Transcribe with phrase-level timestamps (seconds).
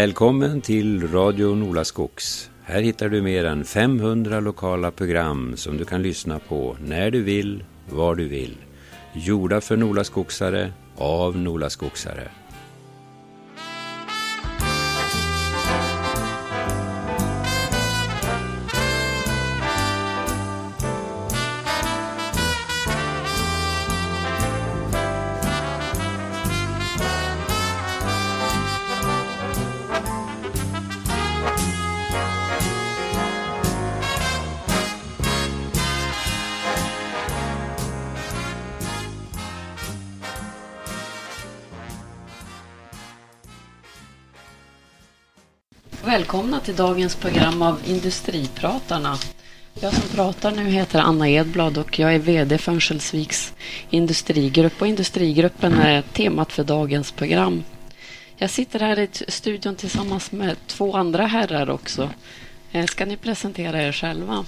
[0.00, 2.50] Välkommen till Radio Nolaskogs.
[2.62, 7.22] Här hittar du mer än 500 lokala program som du kan lyssna på när du
[7.22, 8.56] vill, var du vill.
[9.12, 12.28] Gjorda för Nolaskogsare, av Nolaskogsare.
[46.30, 49.18] Välkomna till dagens program av Industripratarna.
[49.80, 53.52] Jag som pratar nu heter Anna Edblad och jag är VD för Örnsköldsviks
[53.90, 57.64] industrigrupp och industrigruppen är temat för dagens program.
[58.36, 62.10] Jag sitter här i studion tillsammans med två andra herrar också.
[62.72, 64.44] Eh, ska ni presentera er själva?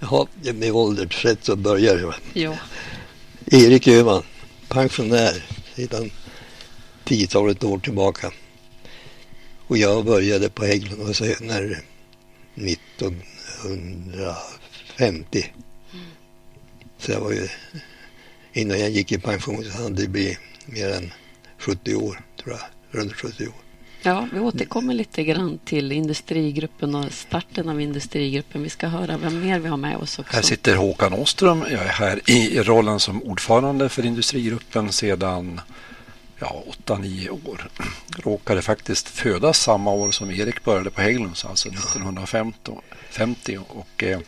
[0.00, 2.14] Ja, med åldersrätt så börjar jag.
[2.32, 2.56] Jo.
[3.46, 4.22] Erik Öhman,
[4.68, 5.44] pensionär
[5.76, 6.10] sedan
[7.04, 8.32] tiotalet år tillbaka.
[9.68, 11.82] Och jag började på Hägglund och Söner
[12.54, 15.52] 1950.
[15.92, 16.06] Mm.
[16.98, 17.48] Så jag var ju,
[18.52, 21.12] innan jag gick i pension så hade det blivit mer än
[21.58, 22.60] 70 år, tror jag.
[23.00, 23.54] Runt 70 år.
[24.02, 28.62] Ja, vi återkommer lite grann till industrigruppen och starten av industrigruppen.
[28.62, 30.36] Vi ska höra vem mer vi har med oss också.
[30.36, 31.64] Här sitter Håkan Åström.
[31.70, 35.60] Jag är här i rollen som ordförande för industrigruppen sedan
[36.38, 37.68] ja, 8-9 år.
[38.16, 44.20] Råkade faktiskt födas samma år som Erik började på Hägglunds, alltså 1950 och eh,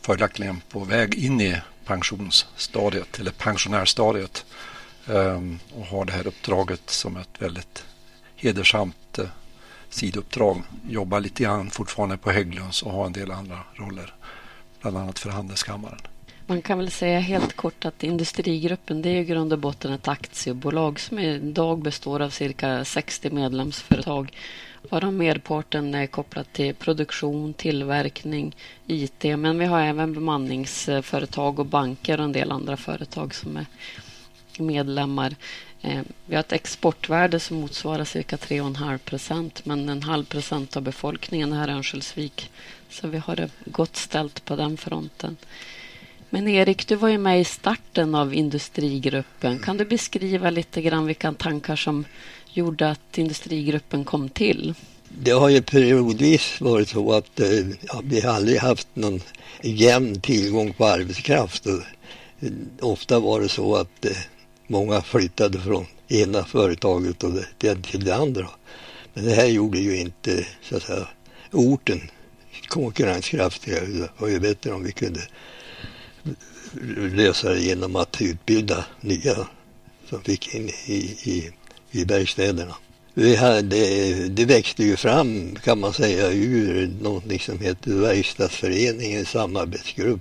[0.00, 4.44] följaktligen på väg in i pensionsstadiet eller pensionärstadiet
[5.06, 5.42] eh,
[5.74, 7.84] och har det här uppdraget som ett väldigt
[8.36, 9.24] hedersamt eh,
[9.90, 10.62] sidouppdrag.
[10.88, 14.14] Jobbar lite grann fortfarande på Hägglunds och har en del andra roller,
[14.80, 16.00] bland annat för Handelskammaren.
[16.50, 20.08] Man kan väl säga helt kort att Industrigruppen det är i grund och botten ett
[20.08, 24.32] aktiebolag som idag består av cirka 60 medlemsföretag
[24.90, 28.56] varav merparten är kopplat till produktion, tillverkning,
[28.86, 33.66] IT men vi har även bemanningsföretag och banker och en del andra företag som är
[34.58, 35.36] medlemmar.
[35.82, 40.82] Eh, vi har ett exportvärde som motsvarar cirka 3,5 procent men en halv procent av
[40.82, 42.50] befolkningen här i Örnsköldsvik.
[42.90, 45.36] Så vi har det gott ställt på den fronten.
[46.30, 49.58] Men Erik, du var ju med i starten av Industrigruppen.
[49.58, 52.04] Kan du beskriva lite grann vilka tankar som
[52.52, 54.74] gjorde att Industrigruppen kom till?
[55.08, 59.20] Det har ju periodvis varit så att eh, ja, vi aldrig haft någon
[59.62, 61.66] jämn tillgång på arbetskraft.
[61.66, 61.80] Och,
[62.40, 62.50] eh,
[62.80, 64.16] ofta var det så att eh,
[64.66, 68.48] många flyttade från ena företaget och det, till det andra.
[69.14, 71.08] Men det här gjorde ju inte så att säga,
[71.52, 72.00] orten
[72.68, 73.80] konkurrenskraftiga.
[73.80, 75.20] Det var ju bättre om vi kunde
[76.96, 79.48] lösa det genom att utbilda nya
[80.08, 81.50] som fick in i, i,
[81.90, 82.74] i bergstäderna.
[83.14, 90.20] Vi hade, det växte ju fram kan man säga ur någonting som heter Verkstadsföreningens samarbetsgrupp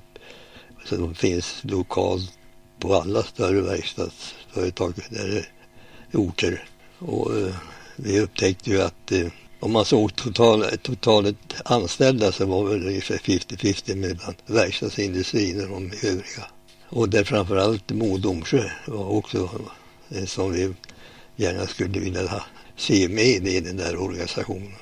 [0.86, 2.32] som finns lokalt
[2.80, 5.50] på alla större verkstadsföretag eller
[6.14, 6.64] orter.
[7.00, 7.56] Och eh,
[7.96, 9.28] vi upptäckte ju att eh,
[9.60, 11.36] om man såg total, totalet
[11.66, 16.46] anställda så var det ungefär 50-50 mellan verkstadsindustrin och de övriga.
[16.90, 19.50] Och där framförallt Mo Domsjö var också
[20.10, 20.74] en som vi
[21.36, 22.44] gärna skulle vilja ha,
[22.78, 24.74] se med i den där organisationen.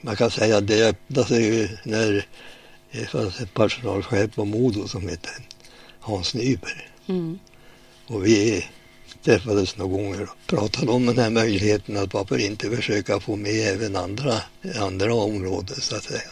[0.00, 2.26] Man kan säga att det öppnade sig när
[2.92, 5.28] det fanns en personalchef på Modo som hette
[6.00, 6.90] Hans Nyberg.
[7.06, 7.38] Mm.
[8.06, 8.64] Och vi
[9.26, 13.74] träffades några gånger och pratade om den här möjligheten att varför inte försöka få med
[13.74, 14.34] även andra,
[14.80, 16.30] andra områden så att säga.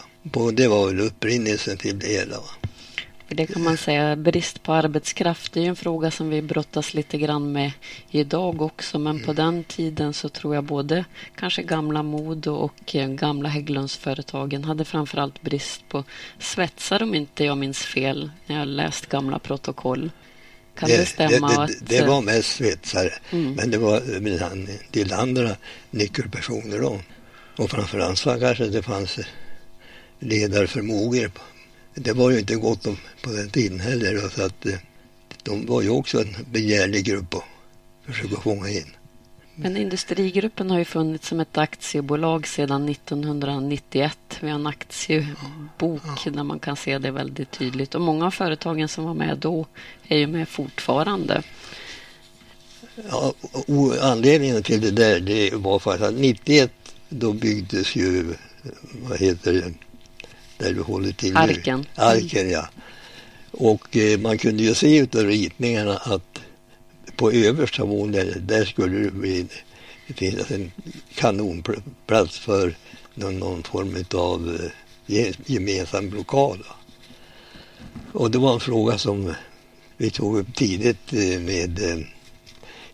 [0.53, 2.37] det var väl upprinnelsen till det hela.
[2.37, 2.69] Va?
[3.29, 7.19] Det kan man säga, brist på arbetskraft det är en fråga som vi brottas lite
[7.19, 7.73] grann med
[8.11, 8.99] idag också.
[8.99, 11.05] Men på den tiden så tror jag både
[11.37, 16.05] kanske gamla Modo och eh, gamla Hägglundsföretagen hade framförallt brist på
[16.39, 20.11] svetsare om inte jag minns fel när jag läst gamla protokoll.
[20.79, 21.67] Kan det, det stämma?
[21.67, 23.53] Det, det, det, var mest svetsare, mm.
[23.53, 24.01] men det var
[24.91, 25.57] del andra
[25.91, 27.01] nyckelpersoner då.
[27.57, 29.19] Och framförallt så kanske det fanns
[30.19, 31.31] ledarförmågor.
[31.95, 34.29] Det var ju inte gott om på den tiden heller.
[34.29, 34.75] Så att eh,
[35.43, 37.45] de var ju också en begärlig grupp att
[38.07, 38.91] försöka fånga in.
[39.57, 44.19] Men Industrigruppen har ju funnits som ett aktiebolag sedan 1991.
[44.41, 46.31] Vi har en aktiebok ja.
[46.31, 47.95] där man kan se det väldigt tydligt.
[47.95, 49.67] Och många av företagen som var med då
[50.09, 51.43] är ju med fortfarande.
[53.11, 53.35] Ja,
[54.01, 56.73] anledningen till det där det var för att 91
[57.09, 58.35] då byggdes ju,
[59.09, 59.73] vad heter det,
[60.59, 61.39] där du håller till nu.
[61.41, 61.87] Arken.
[61.95, 62.69] Arken, ja.
[63.51, 66.41] Och eh, man kunde ju se utav ritningarna att
[67.17, 69.47] på översta våningen där skulle det bli
[70.07, 70.73] det finnas en
[71.15, 72.75] kanonplats för
[73.15, 74.71] någon, någon form av
[75.09, 76.59] eh, gemensam lokal.
[78.13, 79.35] Och det var en fråga som
[79.97, 82.07] vi tog upp tidigt eh, med eh, i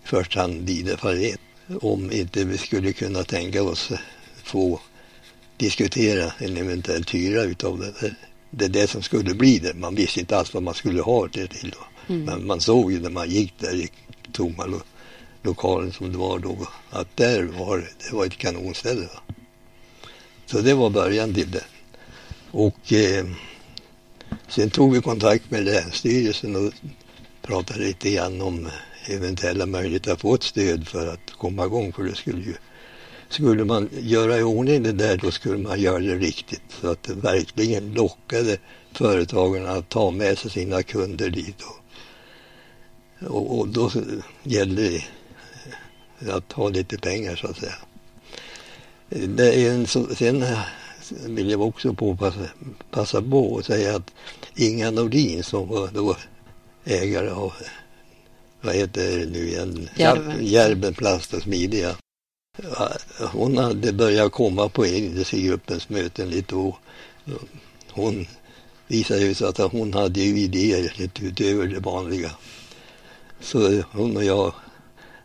[0.04, 1.40] första hand Dide Faret
[1.80, 3.92] om inte vi skulle kunna tänka oss
[4.42, 4.80] få
[5.56, 8.14] diskutera en eventuell hyra utav det.
[8.50, 9.74] Det är det som skulle bli det.
[9.74, 11.70] Man visste inte alls vad man skulle ha det till.
[11.70, 12.14] Då.
[12.14, 12.24] Mm.
[12.24, 13.86] Men man såg ju när man gick där
[14.32, 14.80] tomma lo
[15.42, 19.00] lokalen som det var då att där var det var ett kanonställe.
[19.00, 19.34] Va?
[20.46, 21.64] Så det var början till det.
[22.50, 23.26] Och eh,
[24.48, 26.72] sen tog vi kontakt med Länsstyrelsen och
[27.42, 28.68] pratade lite grann om
[29.06, 31.92] eventuella möjligheter att få ett stöd för att komma igång.
[31.92, 32.54] För det skulle ju,
[33.28, 36.62] skulle man göra i ordning det där då skulle man göra det riktigt.
[36.80, 38.58] Så att det verkligen lockade
[38.92, 41.62] företagen att ta med sig sina kunder dit.
[41.62, 41.79] Och,
[43.28, 43.90] och, och då
[44.42, 45.02] gällde
[46.18, 47.74] det att ha lite pengar så att säga.
[49.08, 50.44] Det är en, sen
[51.26, 52.48] vill jag också påpassa,
[52.90, 54.10] passa på och säga att
[54.54, 56.16] Inga Nordin som var då
[56.84, 57.52] ägare av
[58.60, 59.88] vad heter det nu igen?
[59.96, 60.46] Järven.
[60.46, 61.96] Järven Plast och Smidiga.
[63.32, 66.76] Hon hade börjat komma på industrigruppens möten lite och
[67.90, 68.26] hon
[68.86, 72.30] visade ju sig att hon hade ju idéer lite utöver det vanliga.
[73.40, 74.54] Så hon och jag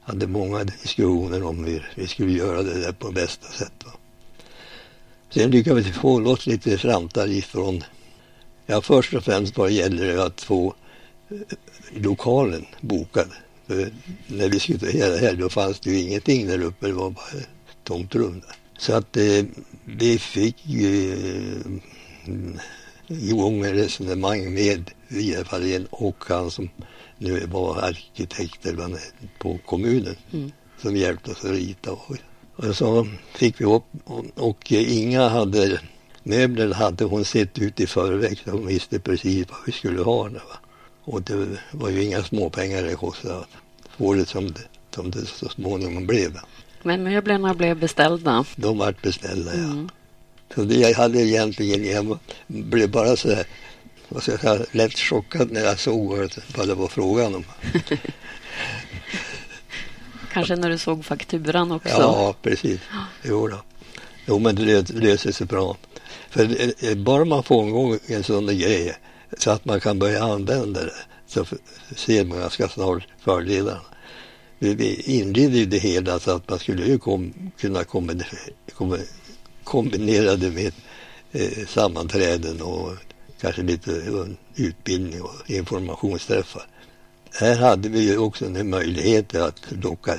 [0.04, 3.74] hade många diskussioner om hur vi skulle göra det där på bästa sätt.
[3.86, 3.92] Va?
[5.30, 7.84] Sen lyckades vi få loss lite slantar ifrån,
[8.66, 10.74] ja först och främst vad gäller det att få
[11.30, 11.38] eh,
[11.96, 13.30] lokalen bokad.
[13.68, 13.92] För
[14.28, 17.26] när vi skulle göra här då fanns det ju ingenting där uppe, det var bara
[17.84, 18.40] tomt rum.
[18.40, 18.56] Där.
[18.78, 19.46] Så att eh,
[19.86, 21.72] vi fick eh,
[23.08, 26.70] igång ett resonemang med Vidar Fahlén och han som
[27.18, 28.68] nu var arkitekt
[29.40, 30.52] på kommunen mm.
[30.82, 31.92] som hjälpte oss att rita.
[31.92, 32.16] Och,
[32.56, 35.80] och så fick vi upp och, och Inga hade
[36.24, 40.24] möbler hade hon sett ut i förväg så hon visste precis vad vi skulle ha.
[40.24, 40.58] Där, va?
[41.04, 43.48] Och det var ju inga småpengar det kostade att
[43.98, 44.62] få det som det,
[44.96, 46.40] som det så småningom blev.
[46.84, 48.46] Men möblerna blev beställda?
[48.56, 49.88] De vart beställda, mm.
[49.90, 49.94] ja.
[50.56, 53.46] Så det jag hade egentligen, jag blev bara så här,
[54.22, 57.44] ska jag säga, lätt chockad när jag såg vad det var frågan om.
[60.34, 61.90] Kanske när du såg fakturan också?
[61.90, 62.80] Ja, precis.
[63.24, 63.58] Jo, då.
[64.26, 65.78] jo men det löser sig bra.
[66.30, 68.96] För bara man får igång en sån grej
[69.38, 70.94] så att man kan börja använda det
[71.28, 71.46] så
[71.96, 73.82] ser man ganska snart fördelarna.
[74.60, 78.28] Vi inledde ju det hela så att man skulle ju kom, kunna kombinera,
[79.64, 80.74] kombinera det med
[81.32, 82.92] eh, sammanträden och
[83.42, 83.92] kanske lite
[84.56, 86.68] utbildning och informationsträffar.
[87.34, 90.18] Här hade vi ju också en möjlighet att locka,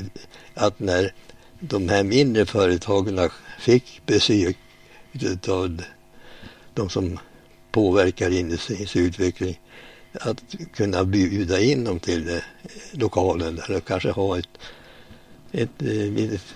[0.54, 1.12] att när
[1.60, 4.56] de här mindre företagen fick besök
[5.48, 5.82] av
[6.74, 7.18] de som
[7.72, 9.60] påverkar industrins utveckling
[10.20, 10.42] att
[10.74, 12.40] kunna bjuda in dem till
[12.92, 14.48] lokalen där och kanske ha ett,
[15.52, 16.54] ett, eh, ett,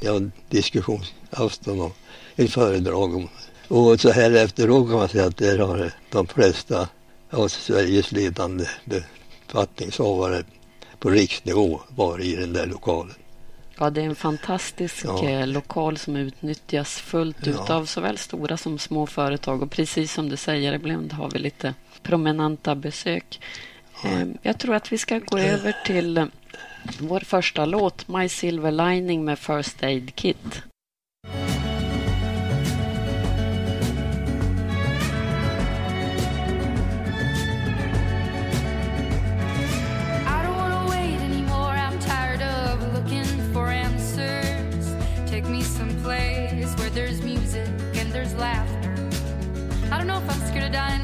[0.00, 1.96] ja, diskussionsafton och
[2.36, 3.16] ett föredrag.
[3.16, 3.28] Om.
[3.68, 6.88] Och så här efteråt kan man säga att där har de flesta
[7.30, 10.42] av Sveriges ledande befattningshavare
[10.98, 13.14] på riksnivå varit i den där lokalen.
[13.78, 15.28] Ja, det är en fantastisk ja.
[15.28, 17.52] Eh, lokal som utnyttjas fullt ja.
[17.52, 19.62] ut av såväl stora som små företag.
[19.62, 23.40] Och precis som du säger, ibland har vi lite prominenta besök.
[24.04, 24.08] Ja.
[24.08, 26.26] Ehm, jag tror att vi ska gå över till
[26.98, 30.62] vår första låt, My Silver Lining med First Aid Kit.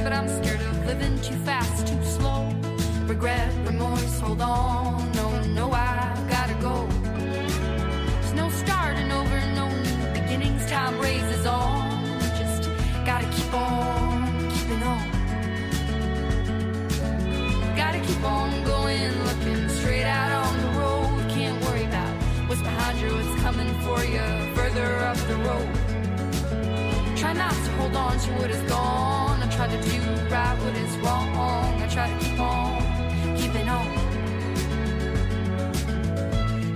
[0.05, 2.47] But I'm scared of living too fast, too slow.
[3.07, 5.11] Regret, remorse, hold on.
[5.13, 6.87] No, no, I've gotta go.
[8.21, 10.67] There's no starting over, no new beginnings.
[10.67, 12.21] Time raises on.
[12.39, 12.69] Just
[13.07, 15.05] gotta keep on keeping on.
[17.75, 21.31] Gotta keep on going, looking straight out on the road.
[21.31, 22.15] Can't worry about
[22.47, 27.17] what's behind you, what's coming for you further up the road.
[27.17, 29.24] Try not to hold on to what is gone
[29.57, 31.29] try to do right what is wrong.
[31.81, 32.83] I try to keep on
[33.37, 33.87] keeping on.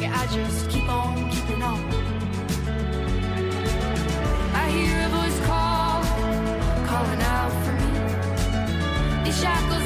[0.00, 1.80] Yeah, I just keep on keeping on.
[4.54, 6.02] I hear a voice call,
[6.87, 9.25] calling out for me.
[9.25, 9.77] These shackles.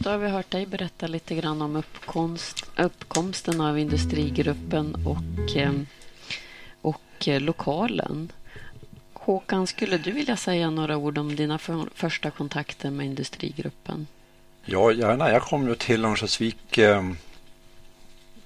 [0.00, 5.56] Erik, då har vi hört dig berätta lite grann om uppkomst, uppkomsten av industrigruppen och,
[5.56, 5.72] eh,
[6.82, 8.32] och eh, lokalen.
[9.12, 14.06] Håkan, skulle du vilja säga några ord om dina för, första kontakter med industrigruppen?
[14.64, 15.30] Ja, gärna.
[15.30, 17.02] Jag kom ju till Örnsköldsvik eh,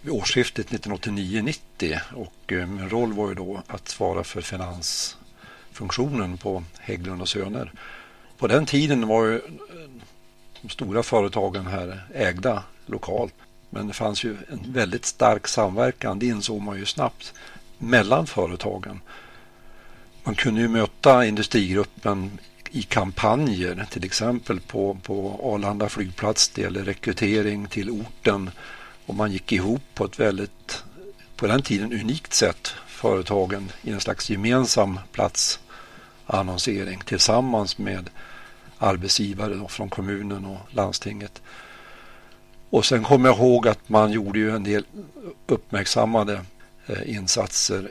[0.02, 6.64] vid årsskiftet 1989-90 och eh, min roll var ju då att svara för finansfunktionen på
[6.80, 7.72] Hägglund och Söner.
[8.38, 9.40] På den tiden var ju
[10.64, 13.34] de stora företagen här ägda lokalt.
[13.70, 17.34] Men det fanns ju en väldigt stark samverkan, det insåg man ju snabbt,
[17.78, 19.00] mellan företagen.
[20.24, 22.38] Man kunde ju möta industrigruppen
[22.70, 26.48] i kampanjer, till exempel på, på Arlanda flygplats.
[26.48, 28.50] Det gäller rekrytering till orten
[29.06, 30.84] och man gick ihop på ett väldigt,
[31.36, 38.10] på den tiden unikt sätt, företagen i en slags gemensam platsannonsering tillsammans med
[38.84, 41.42] arbetsgivare då, från kommunen och landstinget.
[42.70, 44.84] Och sen kommer jag ihåg att man gjorde ju en del
[45.46, 46.44] uppmärksammade
[46.86, 47.90] eh, insatser.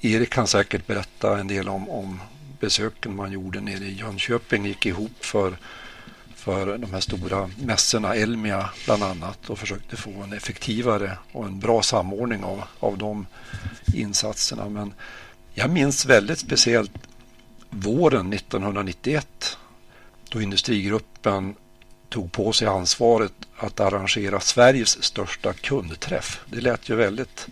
[0.00, 2.20] Erik kan säkert berätta en del om, om
[2.60, 4.66] besöken man gjorde nere i Jönköping.
[4.66, 5.56] gick ihop för,
[6.34, 11.60] för de här stora mässorna, Elmia bland annat och försökte få en effektivare och en
[11.60, 13.26] bra samordning av, av de
[13.94, 14.68] insatserna.
[14.68, 14.94] Men
[15.54, 16.92] jag minns väldigt speciellt
[17.70, 19.58] våren 1991
[20.32, 21.54] då industrigruppen
[22.08, 26.40] tog på sig ansvaret att arrangera Sveriges största kundträff.
[26.46, 27.48] Det lät ju väldigt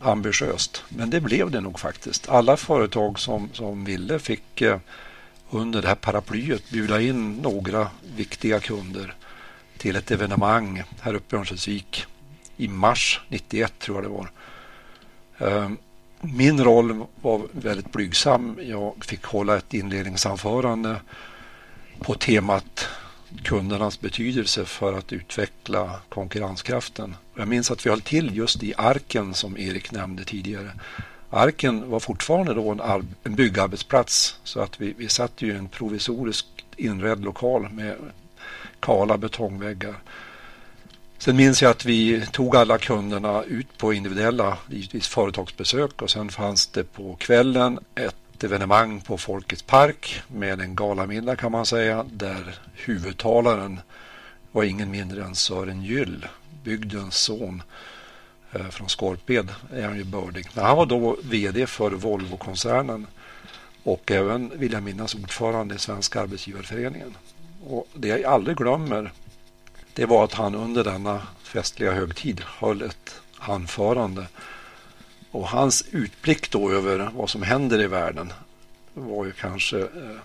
[0.00, 2.28] ambitiöst, men det blev det nog faktiskt.
[2.28, 4.78] Alla företag som, som ville fick eh,
[5.50, 9.14] under det här paraplyet bjuda in några viktiga kunder
[9.78, 12.06] till ett evenemang här uppe i Örnsköldsvik
[12.56, 14.30] i mars 91 tror jag det var.
[15.38, 15.76] Ehm,
[16.20, 18.58] min roll var väldigt blygsam.
[18.62, 20.96] Jag fick hålla ett inledningsanförande
[22.00, 22.88] på temat
[23.42, 27.16] kundernas betydelse för att utveckla konkurrenskraften.
[27.34, 30.70] Jag minns att vi höll till just i Arken som Erik nämnde tidigare.
[31.30, 32.80] Arken var fortfarande då en,
[33.24, 37.96] en byggarbetsplats så att vi, vi satt ju i en provisorisk inredd lokal med
[38.80, 39.94] kala betongväggar.
[41.18, 46.28] Sen minns jag att vi tog alla kunderna ut på individuella givetvis företagsbesök och sen
[46.28, 51.66] fanns det på kvällen ett ett evenemang på Folkets park med en galamiddag kan man
[51.66, 53.80] säga där huvudtalaren
[54.52, 56.26] var ingen mindre än Sören Gyll,
[56.64, 57.62] bygdens son
[58.52, 60.48] eh, från Skorped är han ju bördig.
[60.54, 63.06] Men han var då vd för Volvo-koncernen
[63.82, 67.16] och även, vill jag minnas, ordförande i Svenska arbetsgivarföreningen.
[67.66, 69.12] Och det jag aldrig glömmer
[69.94, 74.26] det var att han under denna festliga högtid höll ett anförande
[75.30, 78.32] och hans utblick då över vad som händer i världen
[78.94, 80.20] var ju kanske eh,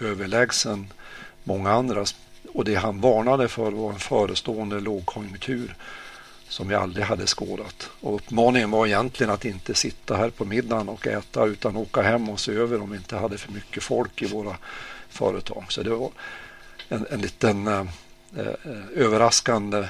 [0.00, 0.92] överlägsen
[1.44, 2.16] många andras.
[2.54, 5.74] Och det han varnade för var en förestående lågkonjunktur
[6.48, 7.90] som vi aldrig hade skådat.
[8.00, 12.28] Och uppmaningen var egentligen att inte sitta här på middagen och äta utan åka hem
[12.28, 14.56] och se över om vi inte hade för mycket folk i våra
[15.08, 15.64] företag.
[15.68, 16.10] Så det var
[16.88, 17.86] en, en liten eh,
[18.36, 18.54] eh
[18.94, 19.88] överraskande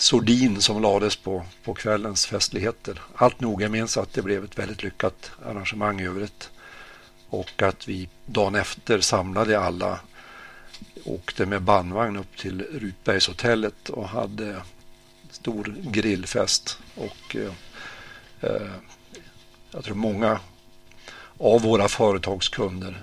[0.00, 3.00] sordin som lades på, på kvällens festligheter.
[3.14, 6.50] Allt nog, jag minns att det blev ett väldigt lyckat arrangemang i övrigt.
[7.28, 10.00] Och att vi dagen efter samlade alla,
[11.04, 14.62] åkte med bandvagn upp till Rutbergshotellet och hade
[15.30, 16.78] stor grillfest.
[16.94, 17.52] Och eh,
[18.40, 18.70] eh,
[19.70, 20.40] jag tror många
[21.38, 23.02] av våra företagskunder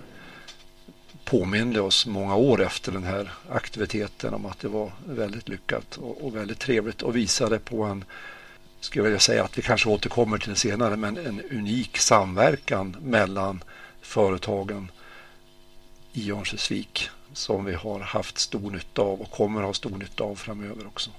[1.29, 6.25] påminde oss många år efter den här aktiviteten om att det var väldigt lyckat och,
[6.25, 8.03] och väldigt trevligt och visade på en,
[8.79, 12.97] skulle jag vilja säga att vi kanske återkommer till det senare, men en unik samverkan
[13.01, 13.63] mellan
[14.01, 14.91] företagen
[16.13, 20.35] i Örnsköldsvik som vi har haft stor nytta av och kommer ha stor nytta av
[20.35, 21.11] framöver också.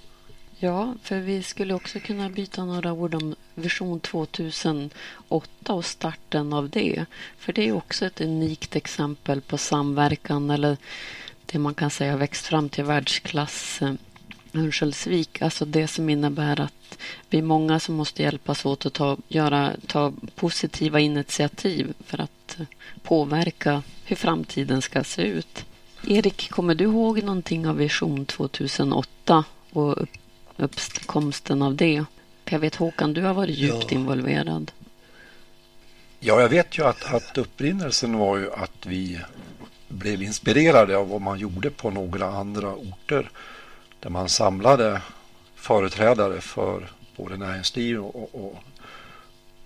[0.61, 6.69] Ja, för vi skulle också kunna byta några ord om Vision 2008 och starten av
[6.69, 7.05] det.
[7.39, 10.77] För det är också ett unikt exempel på samverkan eller
[11.47, 13.93] det man kan säga växt fram till världsklass eh,
[14.55, 15.43] Örnsköldsvik.
[15.43, 16.99] Alltså det som innebär att
[17.31, 22.57] vi är många som måste hjälpas åt att ta, göra, ta positiva initiativ för att
[22.61, 22.67] eh,
[23.03, 25.65] påverka hur framtiden ska se ut.
[26.07, 29.97] Erik, kommer du ihåg någonting av Vision 2008 och
[30.59, 32.05] uppkomsten av det?
[32.45, 33.99] Jag vet Håkan, du har varit djupt ja.
[33.99, 34.73] involverad.
[36.21, 39.21] Ja, jag vet ju att, att upprinnelsen var ju att vi
[39.89, 43.31] blev inspirerade av vad man gjorde på några andra orter
[44.01, 45.03] där man samlade
[45.55, 48.59] företrädare för både näringsliv och, och, och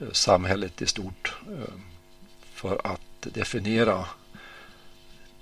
[0.00, 1.74] eh, samhället i stort eh,
[2.54, 4.04] för att definiera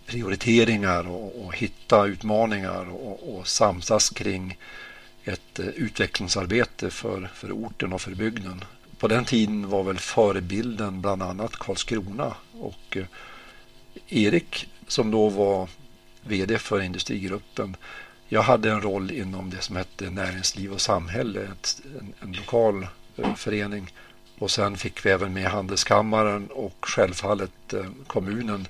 [0.07, 4.59] prioriteringar och, och hitta utmaningar och, och samsas kring
[5.33, 8.65] ett eh, utvecklingsarbete för, för orten och för bygden.
[8.99, 13.05] På den tiden var väl förebilden bland annat Karlskrona och eh,
[14.09, 15.69] Erik som då var
[16.23, 17.77] VD för Industrigruppen.
[18.29, 22.87] Jag hade en roll inom det som hette Näringsliv och samhälle, ett, en, en lokal
[23.17, 23.93] eh, förening.
[24.39, 27.75] Och sen fick vi även med Handelskammaren och självfallet
[28.07, 28.69] kommunen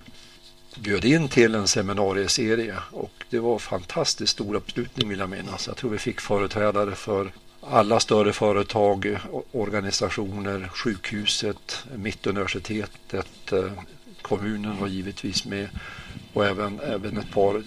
[0.81, 5.67] bjöd in till en seminarieserie och det var fantastiskt stor uppslutning vill jag minnas.
[5.67, 9.19] Jag tror vi fick företrädare för alla större företag,
[9.53, 13.73] organisationer, sjukhuset, Mittuniversitetet, eh,
[14.23, 15.69] kommunen var givetvis med
[16.33, 17.63] och även, även ett par eh,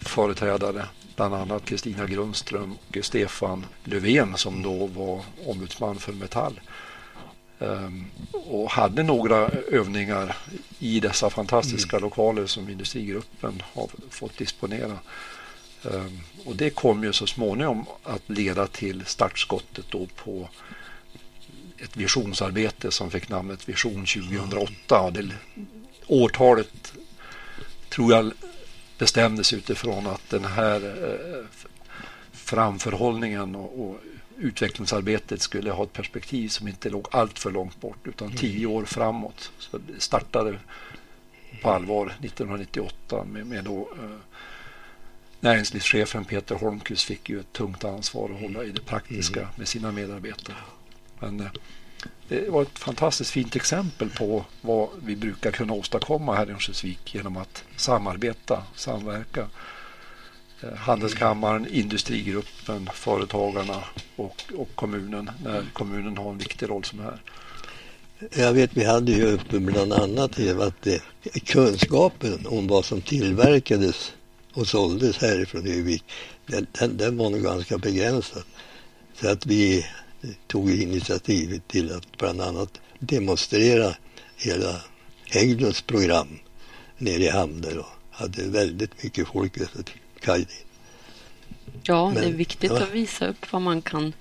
[0.00, 6.60] företrädare, bland annat Kristina Grundström och Stefan Löfven som då var ombudsman för Metall.
[7.58, 10.36] Ehm, och hade några övningar
[10.78, 12.04] i dessa fantastiska mm.
[12.04, 14.98] lokaler som industrigruppen har fått disponera.
[15.84, 20.48] Ehm, och det kom ju så småningom att leda till startskottet då på
[21.78, 25.00] ett visionsarbete som fick namnet Vision 2008.
[25.00, 25.28] Och det,
[26.06, 26.92] årtalet
[27.88, 28.32] tror jag
[28.98, 31.46] bestämdes utifrån att den här eh,
[32.32, 34.00] framförhållningen och, och
[34.38, 38.38] utvecklingsarbetet skulle ha ett perspektiv som inte låg allt för långt bort utan mm.
[38.38, 39.52] tio år framåt.
[39.58, 40.58] Så det startade
[41.62, 44.16] på allvar 1998 med, med då, eh,
[45.40, 49.52] näringslivschefen Peter Holmqvist fick ju ett tungt ansvar att hålla i det praktiska mm.
[49.56, 50.56] med sina medarbetare.
[51.20, 51.50] Men eh,
[52.28, 57.14] det var ett fantastiskt fint exempel på vad vi brukar kunna åstadkomma här i Örnsköldsvik
[57.14, 59.46] genom att samarbeta, samverka
[60.64, 63.84] Eh, handelskammaren, Industrigruppen, Företagarna
[64.16, 67.22] och, och kommunen när kommunen har en viktig roll som här.
[68.34, 71.02] Jag vet, vi hade ju uppe bland annat att det,
[71.44, 74.12] kunskapen om vad som tillverkades
[74.54, 76.04] och såldes härifrån Övik,
[76.46, 78.42] den, den, den var nog ganska begränsad.
[79.20, 79.86] Så att vi
[80.46, 83.94] tog initiativet till att bland annat demonstrera
[84.36, 84.80] hela
[85.24, 86.28] Hägglunds program
[86.98, 89.58] nere i hamnen och hade väldigt mycket folk
[90.24, 90.54] Kaidi.
[91.82, 92.82] Ja, Men, det är viktigt ja.
[92.82, 94.12] att visa upp vad man kan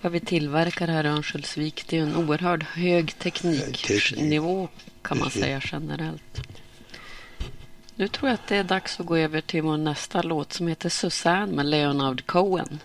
[0.00, 1.84] vad vi tillverkar här i Örnsköldsvik.
[1.88, 4.68] Det är en oerhört hög tekniknivå
[5.02, 6.40] kan man säga generellt.
[7.94, 10.66] Nu tror jag att det är dags att gå över till vår nästa låt som
[10.66, 12.78] heter Susanne med Leonard Cohen.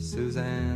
[0.00, 0.75] Suzanne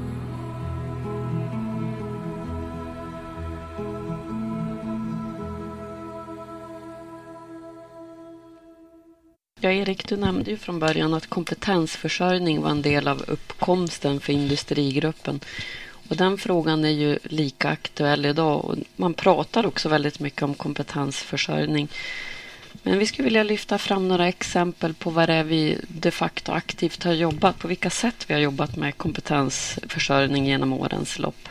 [9.63, 14.33] Ja, Erik, du nämnde ju från början att kompetensförsörjning var en del av uppkomsten för
[14.33, 15.39] industrigruppen.
[16.09, 20.53] Och den frågan är ju lika aktuell idag och man pratar också väldigt mycket om
[20.53, 21.87] kompetensförsörjning.
[22.83, 26.51] Men vi skulle vilja lyfta fram några exempel på vad det är vi de facto
[26.51, 31.49] aktivt har jobbat, på vilka sätt vi har jobbat med kompetensförsörjning genom årens lopp.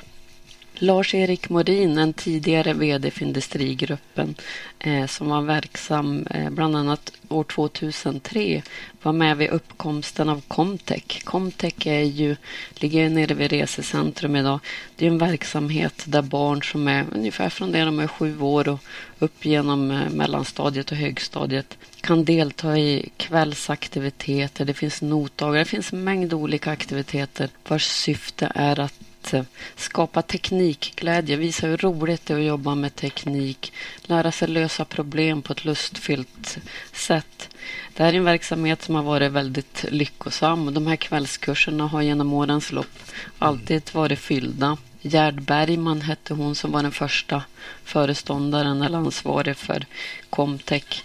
[0.83, 4.35] Lars-Erik Morin, en tidigare VD för Industrigruppen
[4.79, 8.63] eh, som var verksam eh, bland annat år 2003
[9.03, 11.25] var med vid uppkomsten av Comtech.
[11.25, 12.37] Comtech är ju,
[12.75, 14.61] ligger nere vid Resecentrum idag.
[14.97, 18.69] Det är en verksamhet där barn som är ungefär från det de är sju år
[18.69, 18.81] och
[19.19, 24.65] upp genom eh, mellanstadiet och högstadiet kan delta i kvällsaktiviteter.
[24.65, 28.95] Det finns notdagar, det finns en mängd olika aktiviteter vars syfte är att
[29.33, 29.45] Eh,
[29.77, 35.43] skapa teknikglädje, visa hur roligt det är att jobba med teknik, lära sig lösa problem
[35.43, 36.59] på ett lustfyllt
[36.93, 37.49] sätt.
[37.95, 42.03] Det här är en verksamhet som har varit väldigt lyckosam och de här kvällskurserna har
[42.03, 42.99] genom årens lopp
[43.39, 44.77] alltid varit fyllda.
[45.03, 47.43] Gerd Bergman hette hon som var den första
[47.85, 49.87] föreståndaren eller ansvarig för
[50.31, 51.05] Comtech.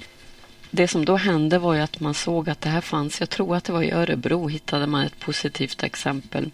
[0.71, 3.55] Det som då hände var ju att man såg att det här fanns, jag tror
[3.55, 6.51] att det var i Örebro, hittade man ett positivt exempel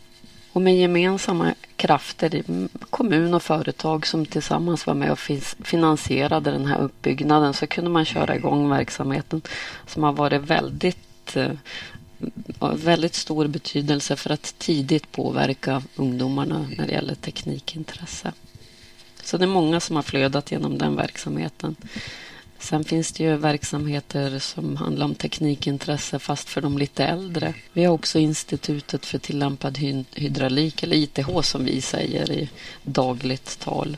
[0.53, 2.43] och med gemensamma krafter, i
[2.89, 5.19] kommun och företag som tillsammans var med och
[5.63, 9.41] finansierade den här uppbyggnaden så kunde man köra igång verksamheten
[9.87, 11.51] som har varit väldigt eh,
[12.75, 18.33] väldigt stor betydelse för att tidigt påverka ungdomarna när det gäller teknikintresse.
[19.23, 21.75] Så det är många som har flödat genom den verksamheten.
[22.61, 27.53] Sen finns det ju verksamheter som handlar om teknikintresse fast för de lite äldre.
[27.73, 29.77] Vi har också Institutet för tillämpad
[30.15, 32.49] hydraulik, eller ITH som vi säger i
[32.83, 33.97] dagligt tal.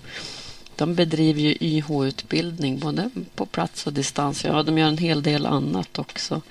[0.76, 4.43] de bedriver ju YH-utbildning både på plats och distans.
[4.43, 6.41] Ja, de gör en hel del annat också.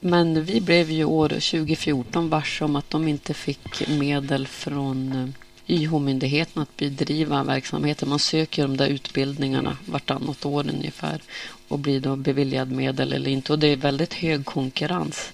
[0.00, 5.28] Men vi blev ju år 2014 varse om att de inte fick medel från eh,
[5.70, 8.08] YH-myndigheten att bedriva verksamheten.
[8.08, 11.22] Man söker de där utbildningarna vartannat år ungefär
[11.68, 13.52] och blir då beviljad medel eller inte.
[13.52, 15.32] Och det är väldigt hög konkurrens.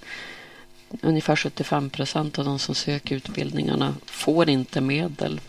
[1.03, 5.41] Ungefär 75 procent av de som söker utbildningarna får inte medel.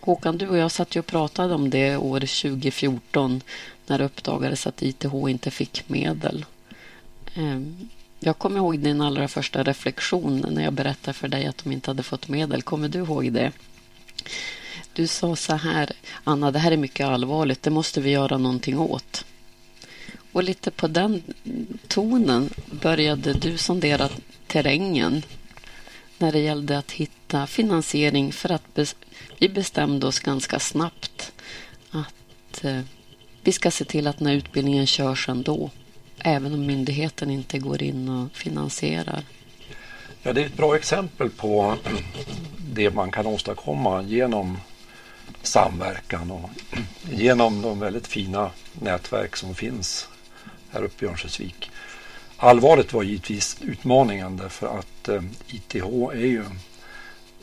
[0.00, 3.40] Håkan, du och jag satt ju och pratade om det år 2014
[3.86, 6.44] när det uppdagades att ITH inte fick medel.
[7.34, 7.88] Ehm,
[8.20, 11.90] jag kommer ihåg din allra första reflektion när jag berättade för dig att de inte
[11.90, 12.62] hade fått medel.
[12.62, 13.52] Kommer du ihåg det?
[14.92, 15.92] Du sa så här,
[16.24, 17.62] Anna, det här är mycket allvarligt.
[17.62, 19.24] Det måste vi göra någonting åt.
[20.32, 21.22] Och lite på den
[21.88, 24.08] tonen började du sondera
[24.46, 25.22] terrängen
[26.18, 28.96] när det gällde att hitta finansiering för att bes
[29.38, 31.32] vi bestämde oss ganska snabbt
[31.90, 32.80] att eh,
[33.42, 35.70] vi ska se till att den här utbildningen körs ändå
[36.24, 39.24] även om myndigheten inte går in och finansierar.
[40.22, 41.76] Ja, det är ett bra exempel på
[42.72, 44.58] det man kan åstadkomma genom
[45.42, 46.50] samverkan och
[47.10, 50.08] genom de väldigt fina nätverk som finns
[50.70, 51.70] här uppe i Örnsköldsvik.
[52.36, 56.44] Allvaret var givetvis utmaningen därför att eh, ITH är ju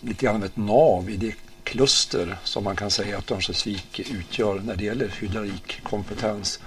[0.02, 4.76] lite grann ett nav i det kluster som man kan säga att Örnsköldsvik utgör när
[4.76, 6.60] det gäller hydraulikkompetens.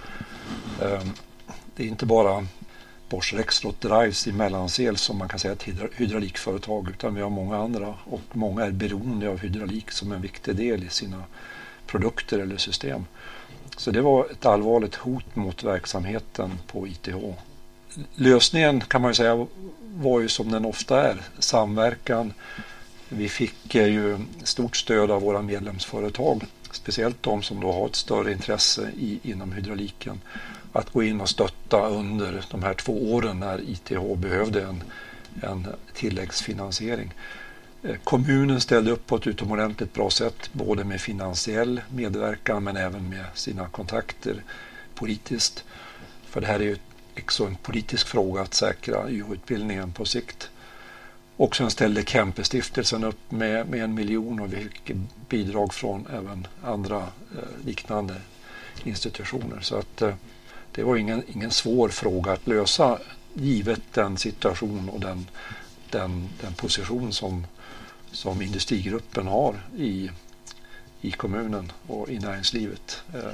[0.83, 1.03] Eh,
[1.79, 2.47] det är inte bara
[3.09, 7.31] Bosch Rexroth Drives i Mellansel som man kan säga är ett hydraulikföretag utan vi har
[7.31, 11.25] många andra och många är beroende av hydraulik som en viktig del i sina
[11.87, 13.05] produkter eller system.
[13.77, 17.17] Så det var ett allvarligt hot mot verksamheten på ITH.
[18.15, 19.47] Lösningen kan man ju säga
[19.81, 22.33] var ju som den ofta är, samverkan.
[23.09, 27.97] Vi fick eh, ju stort stöd av våra medlemsföretag, speciellt de som då har ett
[27.97, 30.21] större intresse i, inom hydrauliken
[30.79, 34.83] att gå in och stötta under de här två åren när ITH behövde en,
[35.43, 37.15] en tilläggsfinansiering.
[37.83, 43.09] Eh, kommunen ställde upp på ett utomordentligt bra sätt, både med finansiell medverkan men även
[43.09, 44.43] med sina kontakter
[44.95, 45.65] politiskt.
[46.27, 46.77] För det här är ju
[47.23, 50.51] också en politisk fråga att säkra YH-utbildningen på sikt.
[51.37, 54.93] Och sen ställde Kempe-stiftelsen upp med, med en miljon och vi fick
[55.29, 58.15] bidrag från även andra eh, liknande
[58.85, 59.61] institutioner.
[59.61, 60.15] Så att eh,
[60.73, 62.99] det var ingen, ingen svår fråga att lösa
[63.35, 65.31] givet den situation och den,
[65.91, 67.47] den, den position som,
[68.13, 70.11] som industrigruppen har i,
[71.01, 73.03] i kommunen och i näringslivet.
[73.15, 73.33] Eh,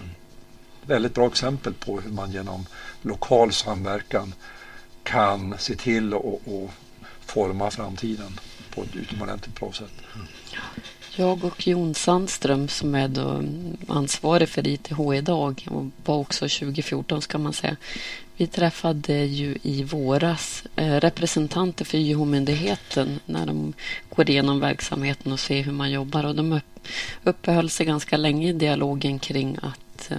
[0.87, 2.66] väldigt bra exempel på hur man genom
[3.03, 4.35] lokal samverkan
[5.03, 6.70] kan se till att
[7.20, 8.40] forma framtiden
[8.75, 9.92] på ett utomordentligt bra sätt.
[10.14, 10.27] Mm.
[11.16, 13.42] Jag och Jon Sandström som är då
[13.88, 17.77] ansvarig för ITH idag och var också 2014 ska man säga.
[18.37, 23.72] Vi träffade ju i våras eh, representanter för YH-myndigheten när de
[24.09, 26.24] går igenom verksamheten och ser hur man jobbar.
[26.24, 26.61] Och de
[27.24, 30.18] uppehöll sig ganska länge i dialogen kring att eh,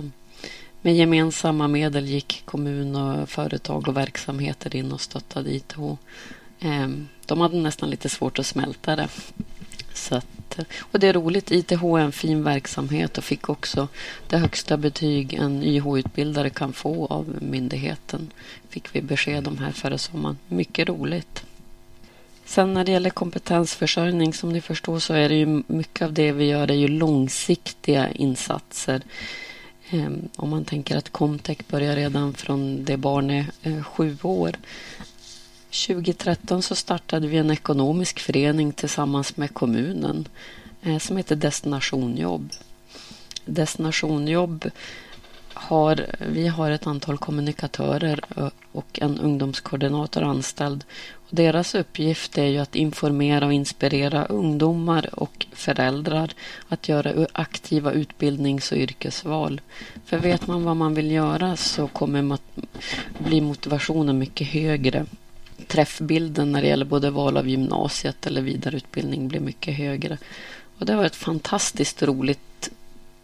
[0.81, 5.79] med gemensamma medel gick kommun och företag och verksamheter in och stöttade ITH.
[6.59, 9.07] Ehm, de hade nästan lite svårt att smälta det.
[9.95, 11.51] Så att eh, och det är roligt.
[11.51, 13.87] ITH är en fin verksamhet och fick också
[14.27, 18.31] det högsta betyg en YH-utbildare kan få av myndigheten.
[18.69, 20.37] Fick vi besked om här förra sommaren.
[20.47, 21.43] Mycket roligt.
[22.45, 26.31] Sen när det gäller kompetensförsörjning som ni förstår så är det ju mycket av det
[26.31, 29.01] vi gör är ju långsiktiga insatser.
[29.89, 34.55] Ehm, om man tänker att Comtech börjar redan från det barn är eh, sju år
[35.75, 40.27] 2013 så startade vi en ekonomisk förening tillsammans med kommunen
[40.81, 42.51] eh, som heter Destinationjobb.
[43.45, 44.69] Destinationjobb
[45.53, 48.19] har, vi har ett antal kommunikatörer
[48.71, 50.83] och en ungdomskoordinator anställd.
[51.13, 56.33] Och deras uppgift är ju att informera och inspirera ungdomar och föräldrar
[56.67, 59.61] att göra aktiva utbildnings och yrkesval.
[60.05, 62.37] För vet man vad man vill göra så kommer
[63.17, 65.05] bli motivationen mycket högre
[65.67, 70.17] träffbilden när det gäller både val av gymnasiet eller vidareutbildning blir mycket högre.
[70.79, 72.69] Och det var ett fantastiskt roligt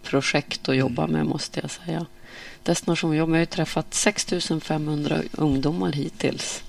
[0.03, 2.05] projekt att jobba med måste jag säga.
[2.63, 4.27] Destination Jobb, jag har ju träffat 6
[4.61, 6.63] 500 ungdomar hittills.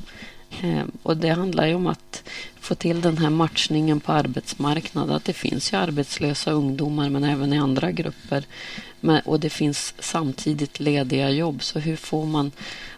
[0.60, 2.22] Ehm, och det handlar ju om att
[2.60, 5.16] få till den här matchningen på arbetsmarknaden.
[5.16, 8.44] Att det finns ju arbetslösa ungdomar men även i andra grupper.
[9.00, 11.62] Men, och det finns samtidigt lediga jobb.
[11.62, 12.50] Så hur får man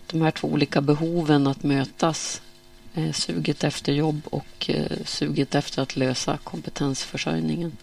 [0.06, 2.42] de här två olika behoven att mötas
[3.12, 7.76] suget efter jobb och eh, suget efter att lösa kompetensförsörjningen.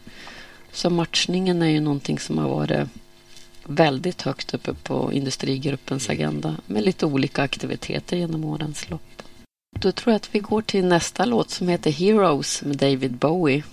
[0.72, 2.88] Så matchningen är ju någonting som har varit
[3.64, 9.24] väldigt högt uppe på industrigruppens agenda med lite olika aktiviteter genom årens lopp.
[9.80, 13.64] Då tror jag att vi går till nästa låt som heter Heroes med David Bowie.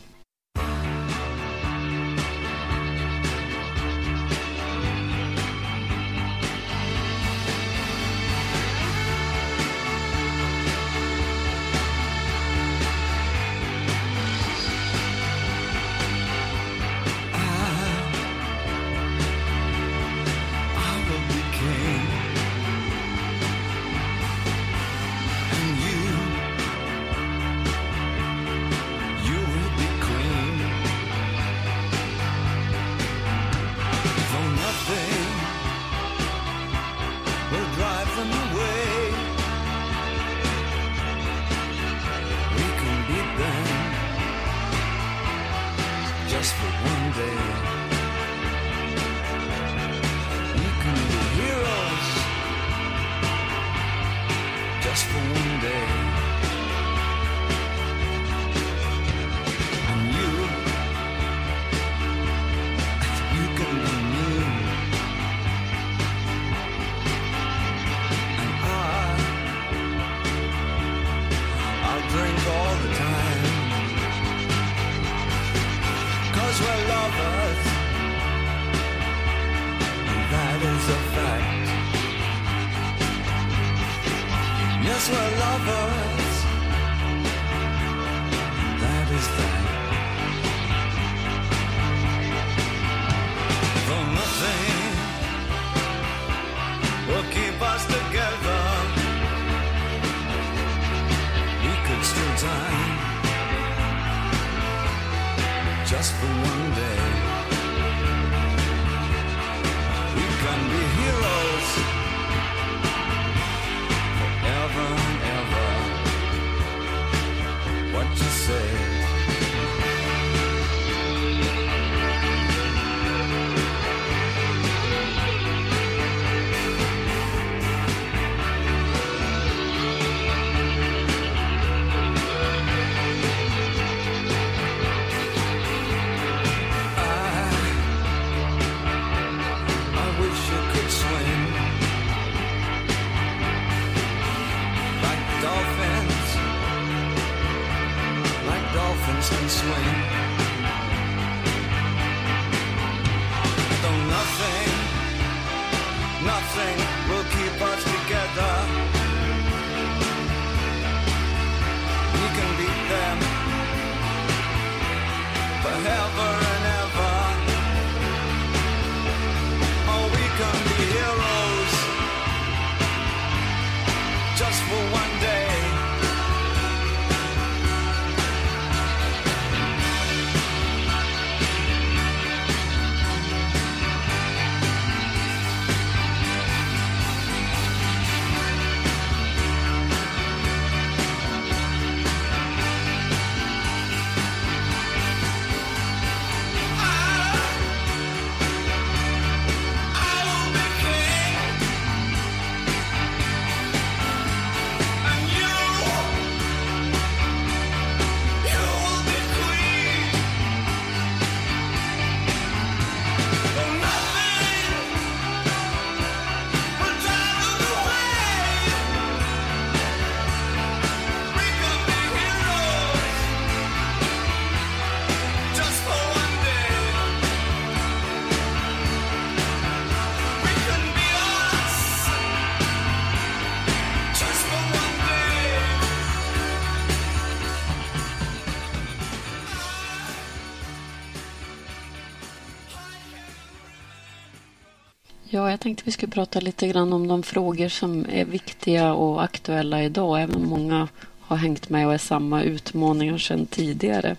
[245.39, 249.23] Ja, jag tänkte vi skulle prata lite grann om de frågor som är viktiga och
[249.23, 250.89] aktuella idag, även om många
[251.21, 254.17] har hängt med och är samma utmaningar sedan tidigare.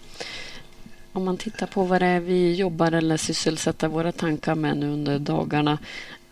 [1.13, 4.93] Om man tittar på vad det är vi jobbar eller sysselsätter våra tankar med nu
[4.93, 5.77] under dagarna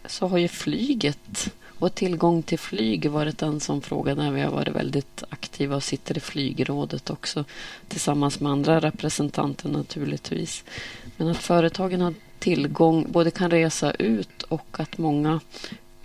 [0.06, 4.52] så har ju flyget och tillgång till flyg varit en sån fråga där vi har
[4.52, 7.46] varit väldigt aktiva och sitter i flygrådet också
[7.88, 10.64] tillsammans med andra representanter naturligtvis.
[11.18, 12.14] Men att företagen har
[12.48, 15.40] tillgång, både kan resa ut och att många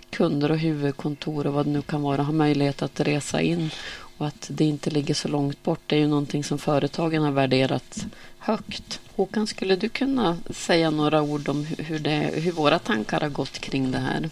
[0.09, 3.69] kunder och huvudkontor och vad det nu kan vara har möjlighet att resa in
[4.17, 5.79] och att det inte ligger så långt bort.
[5.87, 8.05] Det är ju någonting som företagen har värderat
[8.37, 8.99] högt.
[9.15, 13.59] Håkan, skulle du kunna säga några ord om hur, det, hur våra tankar har gått
[13.59, 14.29] kring det här?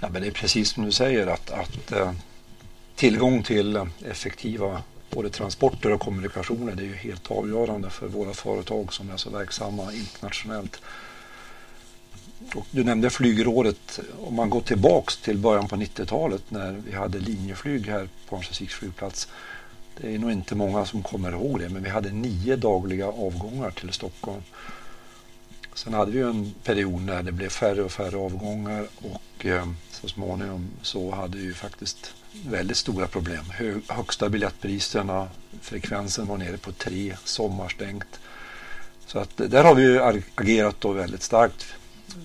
[0.00, 2.12] Ja, men det är precis som du säger att, att eh,
[2.94, 4.82] tillgång till effektiva
[5.12, 9.30] både transporter och kommunikationer det är ju helt avgörande för våra företag som är så
[9.30, 10.80] verksamma internationellt.
[12.54, 14.00] Och du nämnde flygrådet.
[14.20, 18.74] Om man går tillbaks till början på 90-talet när vi hade linjeflyg här på Örnsköldsviks
[18.74, 19.28] flygplats.
[19.96, 23.70] Det är nog inte många som kommer ihåg det, men vi hade nio dagliga avgångar
[23.70, 24.42] till Stockholm.
[25.74, 30.08] Sen hade vi en period när det blev färre och färre avgångar och eh, så
[30.08, 33.44] småningom så hade vi faktiskt väldigt stora problem.
[33.50, 35.28] Hög, högsta biljettpriserna,
[35.60, 38.20] frekvensen var nere på tre, sommarstängt.
[39.06, 39.98] Så att eh, där har vi
[40.34, 41.66] agerat då väldigt starkt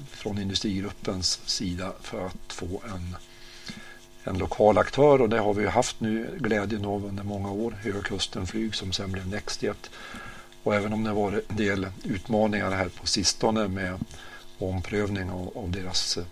[0.10, 3.16] från industrigruppens sida för att få en,
[4.24, 7.78] en lokal aktör och det har vi haft nu glädjen av under många år.
[7.82, 9.90] Höga Kusten Flyg som sen blev Nextjet.
[10.64, 14.00] Och även om det var en del utmaningar här på sistone med
[14.60, 16.24] omprövning av, av deras eh,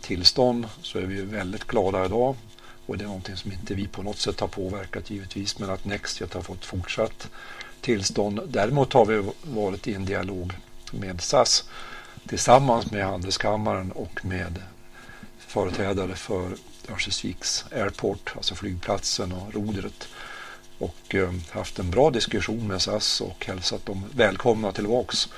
[0.00, 2.36] tillstånd så är vi väldigt glada idag
[2.88, 5.84] och det är någonting som inte vi på något sätt har påverkat givetvis men att
[5.84, 7.28] Nextjet har fått fortsatt
[7.80, 8.40] tillstånd.
[8.48, 10.52] Däremot har vi varit i en dialog
[10.92, 11.64] med SAS
[12.28, 14.62] tillsammans med Handelskammaren och med
[15.38, 16.52] företrädare för
[16.88, 20.08] Örnsköldsviks Airport, alltså flygplatsen och rodret
[20.78, 25.28] och eh, haft en bra diskussion med SAS och hälsat dem välkomna tillbaks.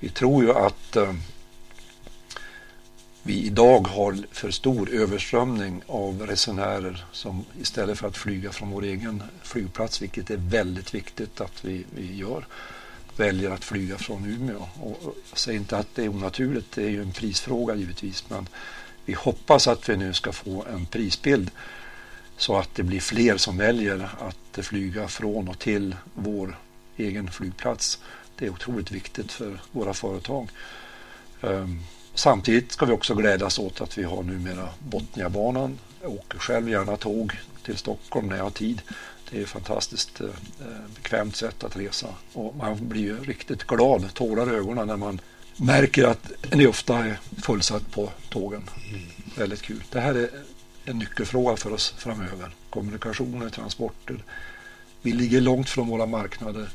[0.00, 1.14] Vi tror ju att eh,
[3.22, 8.84] vi idag har för stor överströmning av resenärer som istället för att flyga från vår
[8.84, 12.46] egen flygplats, vilket är väldigt viktigt att vi, vi gör,
[13.16, 14.68] väljer att flyga från Umeå.
[14.80, 14.98] Och
[15.30, 18.48] jag säger inte att det är onaturligt, det är ju en prisfråga givetvis, men
[19.04, 21.50] vi hoppas att vi nu ska få en prisbild
[22.36, 26.58] så att det blir fler som väljer att flyga från och till vår
[26.96, 27.98] egen flygplats.
[28.36, 30.48] Det är otroligt viktigt för våra företag.
[31.42, 31.82] Ehm,
[32.14, 35.78] Samtidigt ska vi också glädjas åt att vi har numera Botniabanan.
[36.02, 37.32] Jag åker själv gärna tåg
[37.64, 38.82] till Stockholm när jag har tid.
[39.30, 40.26] Det är ett fantastiskt eh,
[40.94, 45.20] bekvämt sätt att resa och man blir ju riktigt glad, tårar i ögonen när man
[45.56, 48.62] märker att det ofta är fullsatt på tågen.
[48.90, 49.02] Mm.
[49.36, 49.82] Väldigt kul.
[49.90, 50.30] Det här är
[50.84, 52.54] en nyckelfråga för oss framöver.
[52.70, 54.24] Kommunikationer, transporter.
[55.02, 56.68] Vi ligger långt från våra marknader.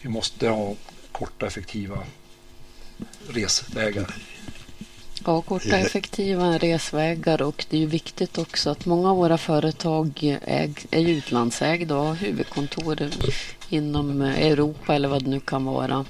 [0.00, 0.74] Vi måste ha
[1.12, 1.98] korta effektiva
[3.28, 4.14] resvägar.
[5.24, 10.38] Ja, korta effektiva resvägar och det är ju viktigt också att många av våra företag
[10.44, 13.10] äg, är utlandsägda och har huvudkontor
[13.68, 16.04] inom Europa eller vad det nu kan vara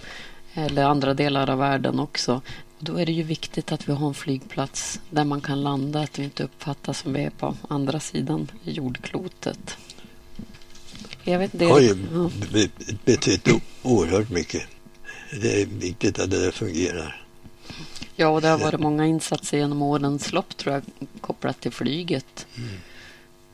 [0.54, 2.40] eller andra delar av världen också.
[2.78, 6.18] Då är det ju viktigt att vi har en flygplats där man kan landa, att
[6.18, 9.76] vi inte uppfattas som vi är på andra sidan jordklotet.
[11.24, 11.96] Jag vet, det har ju
[13.04, 13.48] betytt
[13.82, 14.62] oerhört mycket
[15.30, 17.22] det är viktigt att det där fungerar.
[18.16, 20.82] Ja, och det har varit många insatser genom årens lopp tror jag
[21.20, 22.46] kopplat till flyget.
[22.56, 22.68] Mm.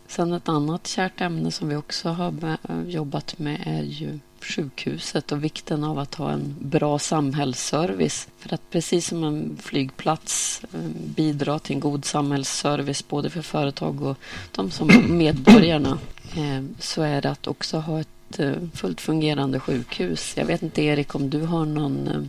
[0.06, 5.44] Sen ett annat kärt ämne som vi också har jobbat med är ju sjukhuset och
[5.44, 8.28] vikten av att ha en bra samhällsservice.
[8.38, 14.02] För att precis som en flygplats eh, bidra till en god samhällsservice både för företag
[14.02, 14.18] och
[14.52, 15.98] de som medborgarna
[16.36, 20.32] eh, så är det att också ha ett ett eh, fullt fungerande sjukhus.
[20.36, 22.22] Jag vet inte Erik om du har någon eh,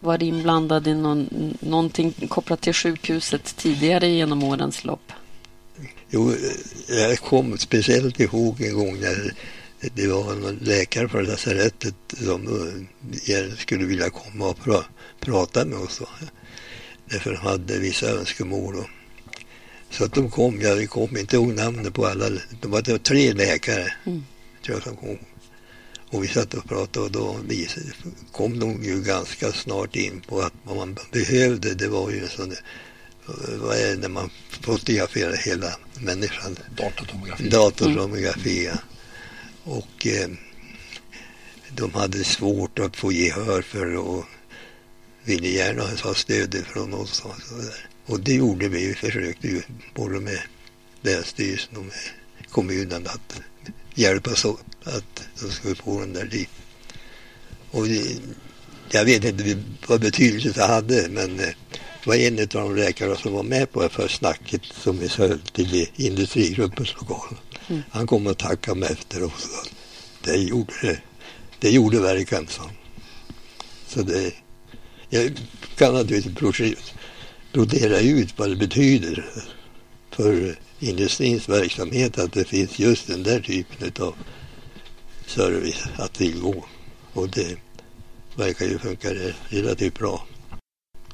[0.00, 5.12] varit inblandad i någon, någonting kopplat till sjukhuset tidigare genom årens lopp?
[6.10, 6.32] Jo,
[6.88, 9.34] jag kom speciellt ihåg en gång när
[9.94, 12.46] det var någon läkare på lasarettet som
[13.26, 14.84] eh, skulle vilja komma och pra,
[15.20, 16.02] prata med oss.
[17.10, 18.76] Därför de hade vissa önskemål.
[18.76, 18.86] Och,
[19.90, 22.28] så att de kom, jag kom inte ihåg namnet på alla,
[22.60, 23.92] det var tre läkare.
[24.04, 24.24] Mm
[24.72, 25.18] jag som kom.
[26.10, 27.36] Och vi satt och pratade och då
[28.32, 32.28] kom de ju ganska snart in på att vad man behövde det var ju en
[32.28, 32.54] sån
[33.60, 36.56] vad är det när man fotograferar hela människan?
[36.76, 37.48] Datortomografi.
[37.48, 38.78] Datortomografi, ja.
[39.64, 40.28] Och eh,
[41.70, 44.24] de hade svårt att få gehör för och
[45.24, 47.20] ville gärna ha stöd från oss.
[47.24, 47.88] Och, så där.
[48.06, 48.86] och det gjorde vi.
[48.86, 49.62] Vi försökte ju
[49.94, 50.40] både med
[51.00, 51.94] Länsstyrelsen och med
[52.50, 53.40] kommunen att
[53.96, 56.48] hjälpas åt att de skulle få den där dit.
[57.70, 57.86] Och
[58.90, 61.46] jag vet inte vad betydelse det hade men eh,
[62.06, 65.08] det var en av de läkare som var med på det för snacket som vi
[65.08, 67.36] höll till industrigruppens lokal.
[67.68, 67.82] Mm.
[67.90, 69.40] Han kom och tackade mig efteråt.
[69.40, 69.70] Så
[70.24, 71.00] det gjorde det.
[71.60, 72.62] Det gjorde verkan, så.
[73.88, 74.32] Så det,
[75.08, 75.38] jag
[75.76, 76.94] kan naturligtvis
[77.52, 79.30] brodera ut vad det betyder
[80.10, 84.14] för industrins verksamhet att det finns just den där typen av
[85.26, 86.64] service att tillgå.
[87.12, 87.56] Och det
[88.36, 89.08] verkar ju funka
[89.48, 90.26] relativt bra.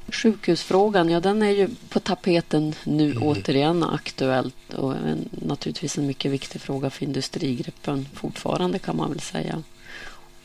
[0.07, 3.23] Sjukhusfrågan, ja den är ju på tapeten nu Mm.
[3.23, 9.19] återigen aktuellt och en, naturligtvis en mycket viktig fråga för industrigruppen fortfarande kan man väl
[9.19, 9.63] säga.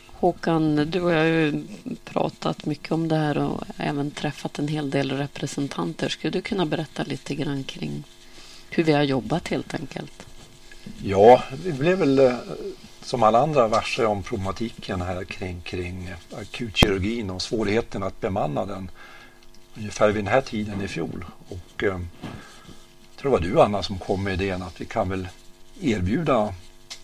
[0.06, 1.62] Håkan, du och jag har ju
[2.04, 6.08] pratat mycket om det här och även träffat en hel del representanter.
[6.08, 8.04] Skulle du kunna berätta lite grann kring
[8.70, 10.26] hur vi har jobbat helt enkelt?
[11.02, 12.34] Ja, vi blev väl eh,
[13.02, 16.10] som alla andra varse om problematiken här kring, kring
[16.40, 18.90] akutkirurgin och svårigheten att bemanna den
[19.76, 21.24] ungefär vid den här tiden i fjol.
[21.48, 25.08] Och, eh, jag tror det var du Anna som kom med idén att vi kan
[25.08, 25.28] väl
[25.80, 26.54] erbjuda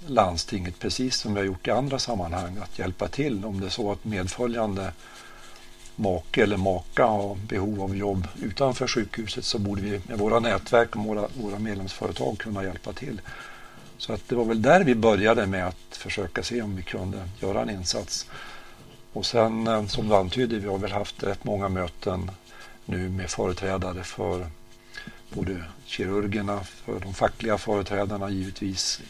[0.06, 3.70] landstinget precis som vi har gjort i andra sammanhang att hjälpa till om det är
[3.70, 4.92] så att medföljande
[5.96, 10.96] make eller maka har behov av jobb utanför sjukhuset så borde vi med våra nätverk
[10.96, 13.20] och våra, våra medlemsföretag kunna hjälpa till.
[13.98, 17.28] Så att det var väl där vi började med att försöka se om vi kunde
[17.40, 18.26] göra en insats.
[19.12, 22.30] Och sen eh, som du antydde, vi har väl haft rätt många möten
[22.84, 24.46] nu med företrädare för
[25.30, 29.00] både kirurgerna, för de fackliga företrädarna givetvis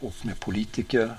[0.00, 1.18] och med politiker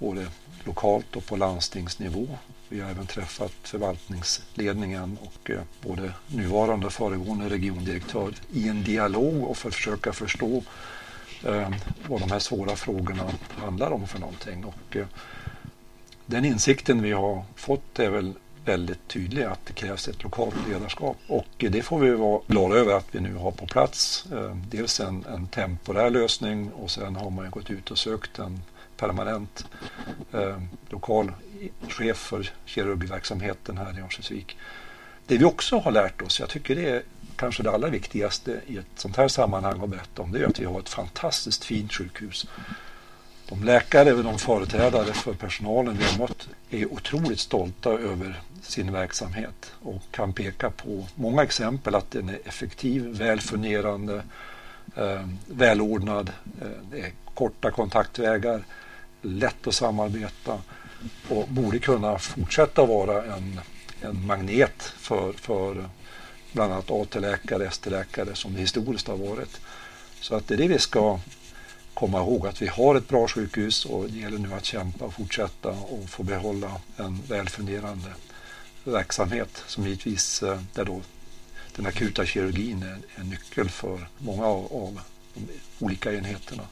[0.00, 0.26] både
[0.64, 2.28] lokalt och på landstingsnivå.
[2.68, 9.44] Vi har även träffat förvaltningsledningen och eh, både nuvarande och föregående regiondirektör i en dialog
[9.44, 10.62] och för att försöka förstå
[11.44, 11.70] eh,
[12.08, 14.64] vad de här svåra frågorna handlar om för någonting.
[14.64, 15.06] Och, eh,
[16.26, 18.32] den insikten vi har fått är väl
[18.64, 22.94] väldigt tydlig att det krävs ett lokalt ledarskap och det får vi vara glada över
[22.96, 24.24] att vi nu har på plats.
[24.70, 28.60] Dels en, en temporär lösning och sen har man ju gått ut och sökt en
[29.00, 29.64] permanent
[30.32, 30.56] eh,
[30.88, 31.32] lokal
[31.88, 34.56] chef för kirurgverksamheten här i Örnsköldsvik.
[35.26, 37.02] Det vi också har lärt oss, jag tycker det är
[37.36, 40.60] kanske det allra viktigaste i ett sånt här sammanhang att berätta om, det är att
[40.60, 42.46] vi har ett fantastiskt fint sjukhus.
[43.48, 48.92] De läkare och de företrädare för personalen vi har mött är otroligt stolta över sin
[48.92, 54.22] verksamhet och kan peka på många exempel att den är effektiv, väl fungerande,
[54.96, 58.64] eh, välordnad, eh, det är korta kontaktvägar,
[59.22, 60.58] lätt att samarbeta
[61.28, 63.60] och borde kunna fortsätta vara en,
[64.00, 65.88] en magnet för, för
[66.52, 69.60] bland annat AT-läkare, ST-läkare som det historiskt har varit.
[70.20, 71.18] Så att det är det vi ska
[71.94, 75.14] komma ihåg att vi har ett bra sjukhus och det gäller nu att kämpa och
[75.14, 78.14] fortsätta och få behålla en välfungerande
[78.84, 81.00] verksamhet som givetvis eh, där då
[81.76, 85.00] den akuta kirurgin är en nyckel för många av, av
[85.34, 85.48] de
[85.84, 86.62] olika enheterna.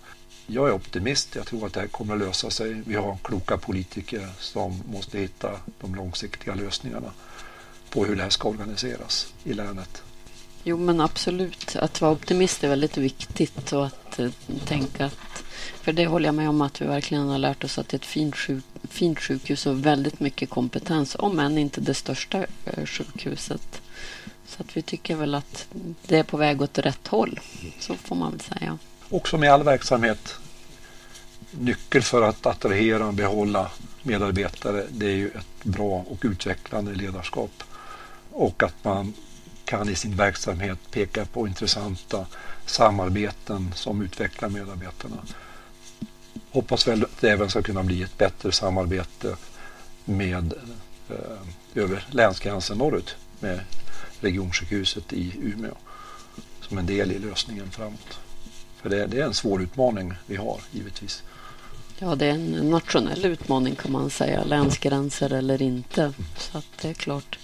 [0.50, 1.34] Jag är optimist.
[1.34, 2.82] Jag tror att det här kommer att lösa sig.
[2.86, 7.12] Vi har kloka politiker som måste hitta de långsiktiga lösningarna
[7.90, 10.02] på hur det här ska organiseras i länet.
[10.64, 11.76] Jo, men absolut.
[11.76, 14.30] Att vara optimist är väldigt viktigt och att eh,
[14.64, 15.44] tänka att...
[15.82, 17.98] För det håller jag med om att vi verkligen har lärt oss att det är
[17.98, 22.86] ett fint, sjuk, fint sjukhus och väldigt mycket kompetens, om än inte det största eh,
[22.86, 23.82] sjukhuset.
[24.46, 25.66] Så att vi tycker väl att
[26.06, 27.40] det är på väg åt rätt håll.
[27.80, 28.78] Så får man väl säga.
[29.10, 30.34] Också med all verksamhet,
[31.50, 33.70] nyckel för att attrahera och behålla
[34.02, 37.62] medarbetare, det är ju ett bra och utvecklande ledarskap.
[38.32, 39.14] Och att man
[39.64, 42.26] kan i sin verksamhet peka på intressanta
[42.66, 45.16] samarbeten som utvecklar medarbetarna.
[46.50, 49.36] Hoppas väl att det även ska kunna bli ett bättre samarbete
[50.04, 50.54] med
[51.08, 53.60] eh, över länsgränsen norrut med
[54.20, 55.74] regionsjukhuset i Umeå
[56.60, 58.18] som en del i lösningen framåt.
[58.82, 61.22] För det, det är en svår utmaning vi har givetvis.
[61.98, 66.12] Ja, det är en nationell utmaning kan man säga, länsgränser eller inte.
[66.38, 67.38] Så att det är klart.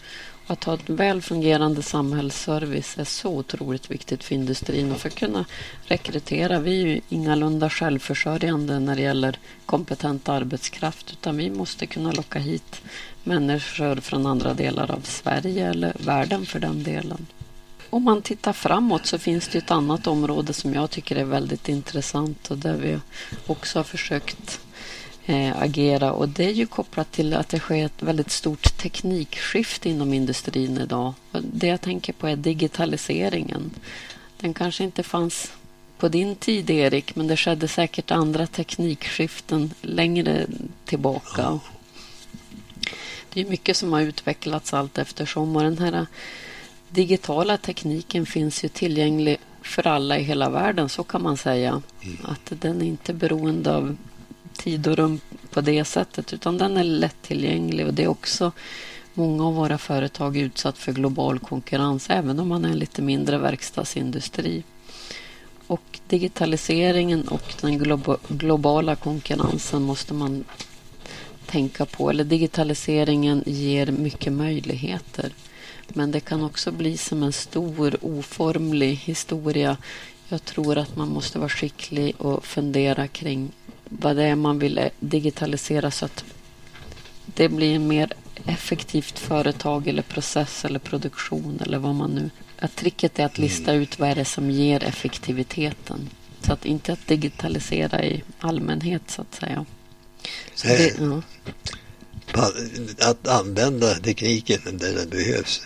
[0.47, 5.15] Att ha ett väl fungerande samhällsservice är så otroligt viktigt för industrin och för att
[5.15, 5.45] kunna
[5.87, 6.59] rekrytera.
[6.59, 12.39] Vi är ju ingalunda självförsörjande när det gäller kompetent arbetskraft utan vi måste kunna locka
[12.39, 12.83] hit
[13.23, 17.27] människor från andra delar av Sverige eller världen för den delen.
[17.95, 21.69] Om man tittar framåt så finns det ett annat område som jag tycker är väldigt
[21.69, 22.99] intressant och där vi
[23.47, 24.61] också har försökt
[25.27, 29.89] eh, agera och det är ju kopplat till att det sker ett väldigt stort teknikskifte
[29.89, 31.15] inom industrin idag.
[31.33, 33.71] Det jag tänker på är digitaliseringen.
[34.41, 35.53] Den kanske inte fanns
[35.99, 40.47] på din tid, Erik, men det skedde säkert andra teknikskiften längre
[40.85, 41.61] tillbaka.
[43.33, 46.07] Det är mycket som har utvecklats allt eftersom och den här
[46.95, 51.83] digitala tekniken finns ju tillgänglig för alla i hela världen, så kan man säga.
[52.23, 53.97] Att den är inte beroende av
[54.57, 55.21] tid och rum
[55.51, 58.53] på det sättet, utan den är lättillgänglig och det är också
[59.15, 63.39] många av våra företag utsatt för global konkurrens, även om man är en lite mindre
[63.39, 64.63] verkstadsindustri.
[65.67, 70.45] Och digitaliseringen och den globa globala konkurrensen måste man
[71.47, 72.11] tänka på.
[72.11, 75.33] Eller digitaliseringen ger mycket möjligheter.
[75.89, 79.77] Men det kan också bli som en stor oformlig historia.
[80.29, 83.53] Jag tror att man måste vara skicklig och fundera kring
[83.85, 86.25] vad det är man vill digitalisera så att
[87.27, 88.13] det blir en mer
[88.47, 92.31] effektivt företag eller process eller produktion eller vad man nu...
[92.59, 93.83] Att tricket är att lista Mm.
[93.83, 96.11] ut vad är det som ger effektiviteten.
[96.41, 99.67] Så att inte att digitalisera i allmänhet så att säga.
[100.55, 100.95] Så Nej.
[100.99, 101.23] det, ja.
[102.99, 105.63] Att använda tekniken där den behövs.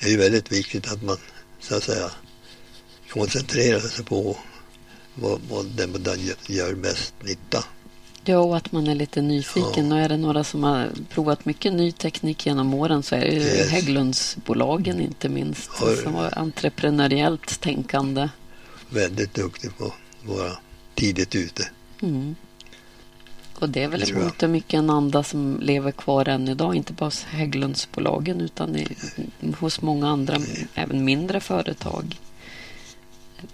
[0.00, 1.16] Det är ju väldigt viktigt att man
[1.60, 2.10] så att säga
[3.10, 4.36] koncentrerar sig på
[5.14, 7.64] vad, vad den den gör- mest nytta.
[8.24, 9.88] ja, och att man är lite nyfiken.
[9.90, 9.94] Ja.
[9.96, 13.32] Och är det några som har provat mycket ny teknik genom åren så är det
[13.32, 13.70] ju Yes.
[13.70, 15.70] Hägglundsbolagen inte minst.
[15.70, 18.28] Har- Som har entreprenöriellt tänkande.
[18.90, 19.92] Väldigt duktig på att
[20.28, 20.52] vara
[20.94, 21.68] tidigt ute.
[22.02, 22.34] Mm.
[23.62, 26.74] Och det är väl i mångt och mycket en anda som lever kvar än idag.
[26.74, 28.86] Inte bara hos Hägglundsbolagen utan i,
[29.58, 30.38] hos många andra,
[30.74, 32.20] även mindre företag.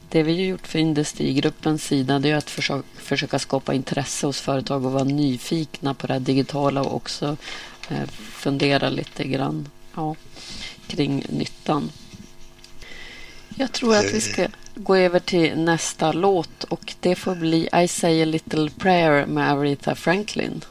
[0.08, 4.40] Det vi har gjort för Industrigruppens sida det är att försöka, försöka skapa intresse hos
[4.40, 7.36] företag och vara nyfikna på det digitala och också
[7.88, 10.16] eh, fundera lite grann ja,
[10.86, 11.90] kring nyttan.
[13.56, 14.46] Jag tror att vi ska
[14.78, 19.52] gå över till nästa låt och det får bli I say a little prayer med
[19.52, 20.64] Aretha Franklin.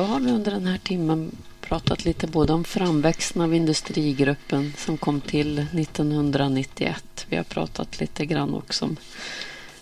[0.00, 1.30] Då har vi under den här timmen
[1.60, 7.26] pratat lite både om framväxten av industrigruppen som kom till 1991.
[7.28, 8.96] Vi har pratat lite grann också om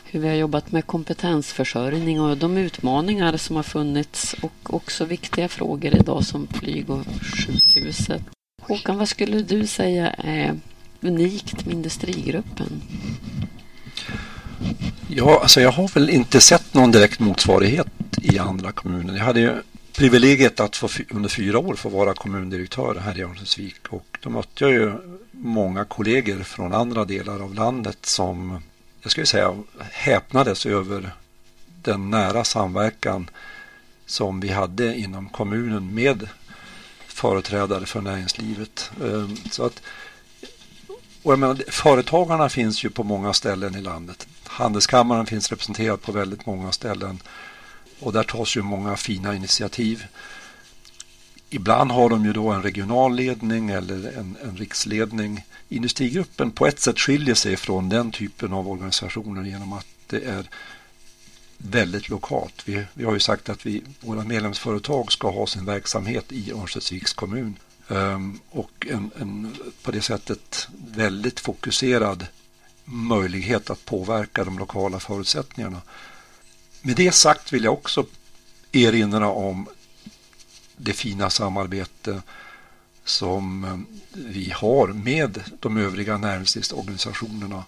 [0.05, 5.49] hur vi har jobbat med kompetensförsörjning och de utmaningar som har funnits och också viktiga
[5.49, 7.05] frågor idag som flyg och
[7.47, 8.23] sjukhuset.
[8.63, 10.61] Håkan, vad skulle du säga är
[11.01, 12.83] unikt med industrigruppen?
[15.09, 17.89] Ja, alltså jag har väl inte sett någon direkt motsvarighet
[18.23, 19.17] i andra kommuner.
[19.17, 19.53] Jag hade ju
[19.99, 24.65] privilegiet att få, under fyra år få vara kommundirektör här i Örnsköldsvik och då mötte
[24.65, 24.93] jag ju
[25.31, 28.63] många kollegor från andra delar av landet som
[29.03, 31.11] jag skulle säga häpnades över
[31.83, 33.31] den nära samverkan
[34.07, 36.29] som vi hade inom kommunen med
[37.07, 38.91] företrädare för näringslivet.
[39.05, 39.83] Ehm, så att,
[41.23, 44.29] och jag menar, företagarna finns ju på många ställen i landet.
[44.45, 47.21] Handelskammaren finns representerad på väldigt många ställen
[48.01, 50.07] och där tas ju många fina initiativ.
[51.51, 55.45] Ibland har de ju då en regional ledning eller en, en riksledning.
[55.69, 60.49] Industrigruppen på ett sätt skiljer sig från den typen av organisationer genom att det är
[61.59, 62.63] väldigt lokalt.
[62.69, 67.13] Vi, vi har ju sagt att vi, våra medlemsföretag ska ha sin verksamhet i Örnsköldsviks
[67.13, 67.57] kommun.
[67.89, 72.27] Um, och en, en, på det sättet väldigt fokuserad
[72.85, 75.83] möjlighet att påverka de lokala förutsättningarna.
[76.83, 78.07] Med det sagt vill jag också
[78.73, 79.69] erinra om
[80.77, 82.23] det fina samarbete
[83.05, 83.79] som eh,
[84.13, 87.65] vi har med de övriga näringslivsorganisationerna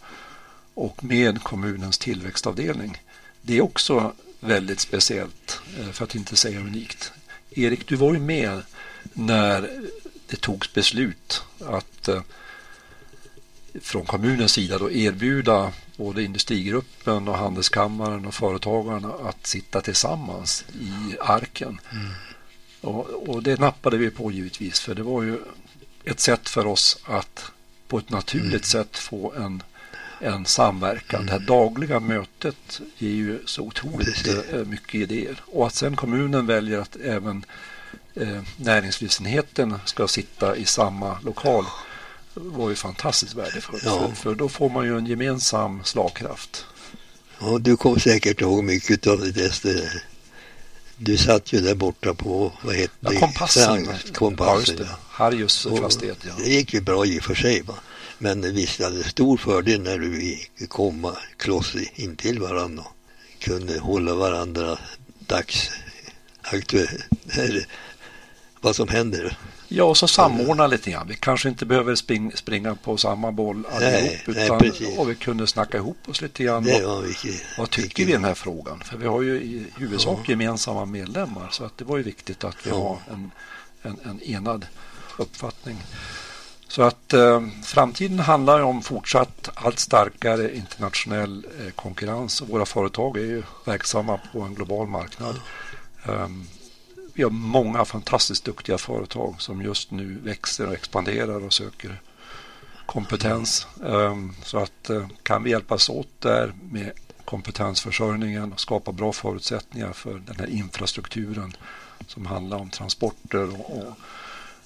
[0.75, 3.03] och med kommunens tillväxtavdelning.
[3.43, 7.13] Det är också väldigt speciellt, eh, för att inte säga unikt.
[7.51, 8.63] Erik, du var ju med
[9.13, 9.71] när
[10.27, 12.23] det togs beslut att eh,
[13.81, 21.17] från kommunens sida då erbjuda både industrigruppen och handelskammaren och företagarna att sitta tillsammans i
[21.21, 21.81] arken.
[21.93, 22.09] Mm.
[22.81, 25.39] Och, och, det nappade vi på givetvis för det var ju
[26.05, 27.53] ett sätt för oss att
[27.89, 28.63] på ett naturligt mm.
[28.63, 29.63] sätt få en,
[30.21, 31.21] en samverkan.
[31.21, 31.27] Mm.
[31.27, 34.67] Det här dagliga mötet ger ju så otroligt Precis.
[34.67, 35.41] mycket idéer.
[35.47, 37.45] Och att sen kommunen väljer att även
[38.15, 41.65] eh, näringslivsenheten ska sitta i samma lokal
[42.35, 43.83] var ju fantastiskt värdefullt.
[43.85, 44.09] Ja.
[44.09, 46.67] För, för, då får man ju en gemensam slagkraft.
[47.41, 50.03] Ja, du kommer säkert ihåg mycket av det där.
[50.97, 53.15] Du satt ju där borta på, vad hette det?
[53.15, 53.89] Ja, kompassen.
[54.15, 54.97] kompassen ja, ja.
[55.09, 56.33] Harjus fastighet, ja.
[56.39, 57.63] Det gick ju bra i och för sig.
[57.63, 57.75] Va?
[58.19, 64.15] Men visst hade det stor fördel när du kom kloss intill varandra och kunde hålla
[64.15, 64.79] varandra
[65.19, 67.65] dagsaktuell,
[68.61, 69.39] vad som händer.
[69.73, 71.09] Ja, och så samordna lite grann.
[71.09, 74.29] Vi kanske inte behöver spring, springa på samma boll allihop.
[74.29, 76.63] utan, nej, och vi kunde snacka ihop oss lite grann.
[76.63, 78.07] Det var mycket, vad tycker mycket.
[78.07, 78.81] vi i den här frågan?
[78.81, 80.31] För vi har ju i huvudsak ja.
[80.31, 81.49] gemensamma medlemmar.
[81.51, 82.77] Så att det var ju viktigt att vi ja.
[82.77, 83.31] har en,
[83.83, 84.67] en, en, enad
[85.17, 85.77] uppfattning.
[86.69, 92.41] Så att eh, framtiden handlar om fortsatt allt starkare internationell eh, konkurrens.
[92.41, 95.41] Och våra företag är ju verksamma på en global marknad.
[96.07, 96.13] Ja.
[96.13, 96.47] Um,
[97.15, 102.01] vi har många fantastiskt duktiga företag som just nu växer och expanderar och söker
[102.87, 103.67] kompetens.
[103.85, 106.93] Ehm, så att eh, kan vi hjälpas åt där med
[107.25, 111.57] kompetensförsörjningen och skapa bra förutsättningar för den här infrastrukturen
[112.07, 113.95] som handlar om transporter och,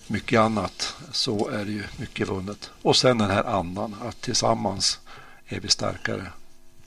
[0.06, 2.70] mycket annat så är det ju mycket vunnet.
[2.82, 5.00] Och sen den här andan att tillsammans
[5.46, 6.26] är vi starkare.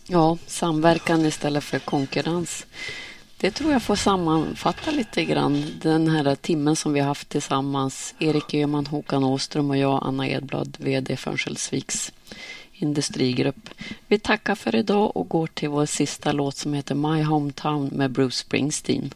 [0.08, 2.66] Ja, samverkan istället för konkurrens.
[3.40, 8.16] Det tror jag får sammanfatta lite grann den här timmen som vi har haft tillsammans.
[8.20, 12.12] Erik Öhman, Håkan Åström och jag, Anna Edblad, VD för Örnsköldsviks
[12.74, 13.70] industrigrupp.
[14.08, 18.12] Vi tackar för idag och går till vår sista låt som heter My Hometown med
[18.12, 19.14] Bruce Springsteen.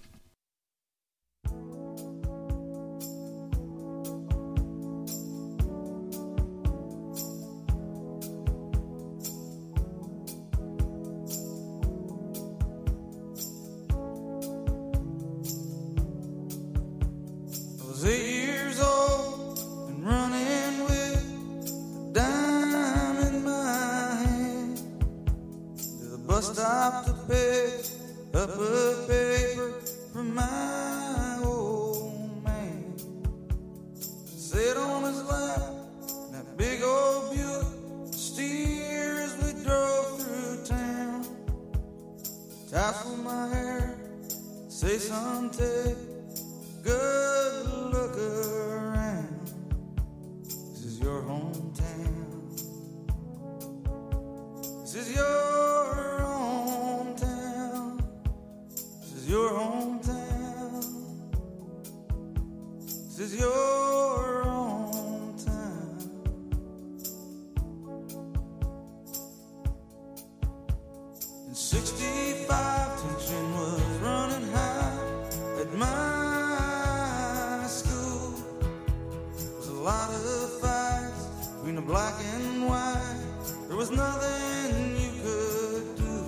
[81.92, 83.20] Black and white.
[83.68, 86.20] There was nothing you could do.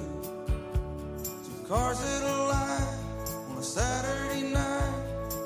[1.46, 2.98] Two cars at a light
[3.50, 5.04] on a Saturday night.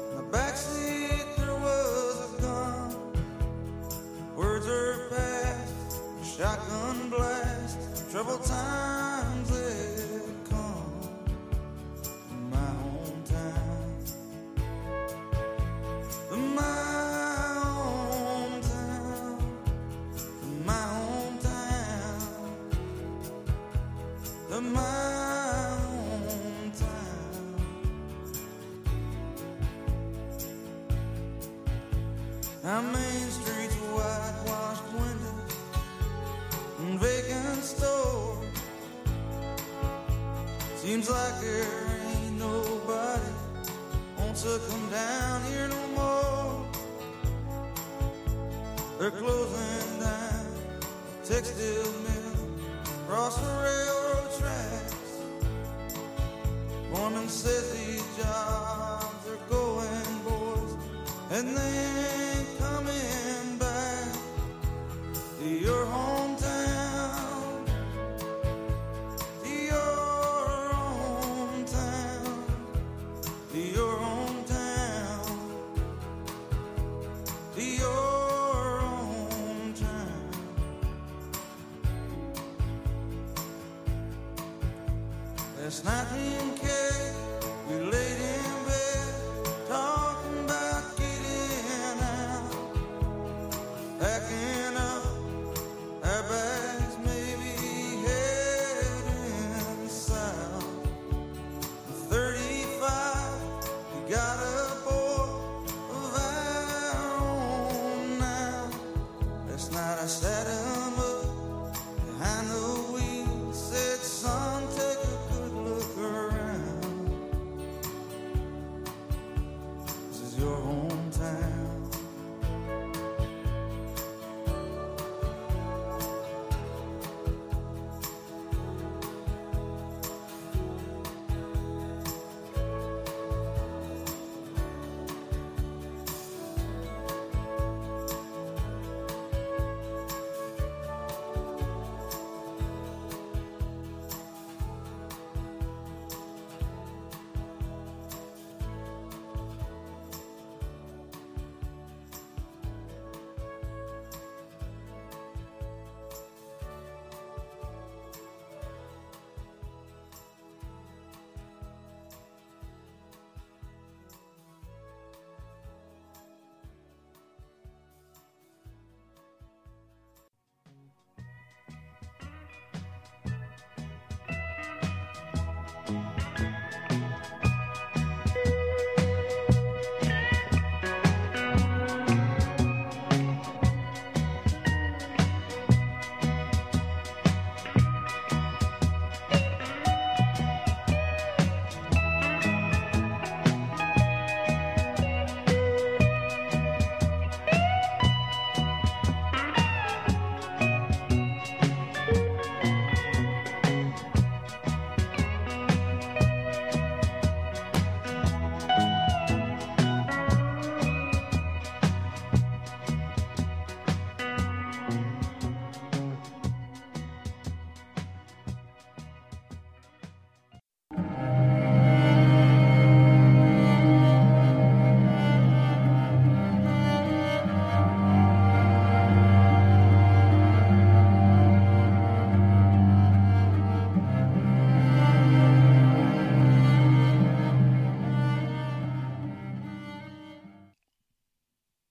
[0.10, 2.96] In the backseat there was a gun.
[4.36, 7.78] Words are passed, shotgun blast.
[8.12, 8.97] trouble times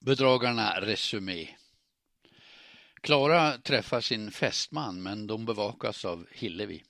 [0.06, 1.48] Bedragarna Resumé.
[2.94, 6.84] Klara träffar sin fästman men de bevakas av Hillevi.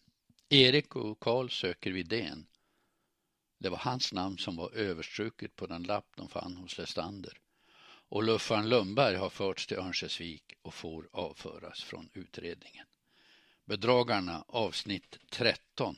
[0.49, 2.47] Erik och Karl söker Vidén.
[3.59, 7.33] Det var hans namn som var överstruket på den lapp de fann hos Lestander.
[8.09, 12.87] Och luffaren Lundberg har förts till Örnsköldsvik och får avföras från utredningen.
[13.65, 15.97] Bedragarna avsnitt 13.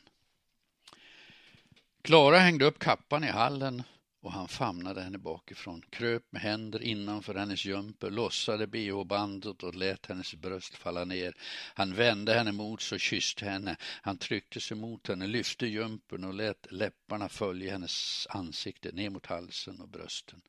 [2.03, 3.83] Klara hängde upp kappan i hallen
[4.21, 10.07] och han famnade henne bakifrån, kröp med händer innanför hennes jumper, lossade bh-bandet och lät
[10.07, 11.35] hennes bröst falla ner.
[11.75, 13.77] Han vände henne mot sig och kysste henne.
[14.03, 19.27] Han tryckte sig mot henne, lyfte jumpern och lät läpparna följa hennes ansikte ner mot
[19.27, 20.41] halsen och brösten.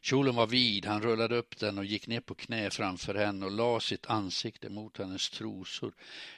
[0.00, 3.52] Kjolen var vid, han rullade upp den och gick ner på knä framför henne och
[3.52, 5.94] la sitt ansikte mot hennes trosor.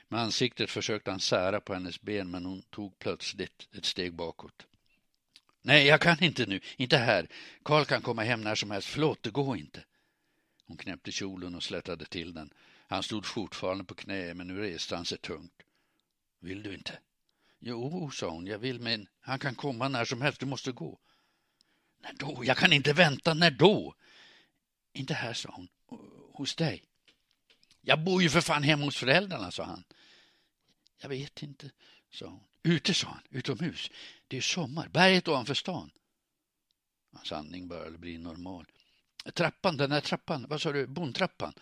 [0.08, 4.66] Med ansiktet försökte han sära på hennes ben men hon tog plötsligt ett steg bakåt.
[5.62, 7.28] Nej, jag kan inte nu, inte här.
[7.62, 9.84] Karl kan komma hem när som helst, förlåt, det går inte.
[10.66, 12.52] Hon knäppte kjolen och slätade till den.
[12.88, 15.62] Han stod fortfarande på knä, men nu reste han sig tungt.
[16.40, 16.98] Vill du inte?
[17.58, 20.98] Jo, sa hon, jag vill, men han kan komma när som helst, du måste gå.
[22.02, 22.42] När då?
[22.44, 23.94] Jag kan inte vänta, när då?
[24.92, 25.68] Inte här, sa hon.
[26.32, 26.84] Hos dig.
[27.80, 29.84] Jag bor ju för fan hemma hos föräldrarna, sa han.
[31.00, 31.70] Jag vet inte,
[32.10, 32.49] sa hon.
[32.62, 33.90] Ute, sa han, utomhus.
[34.28, 35.90] Det är sommar, berget ovanför stan.
[37.12, 38.66] Hans andning började bli normal.
[39.34, 41.54] Trappan, den där trappan, vad sa du, bondtrappan?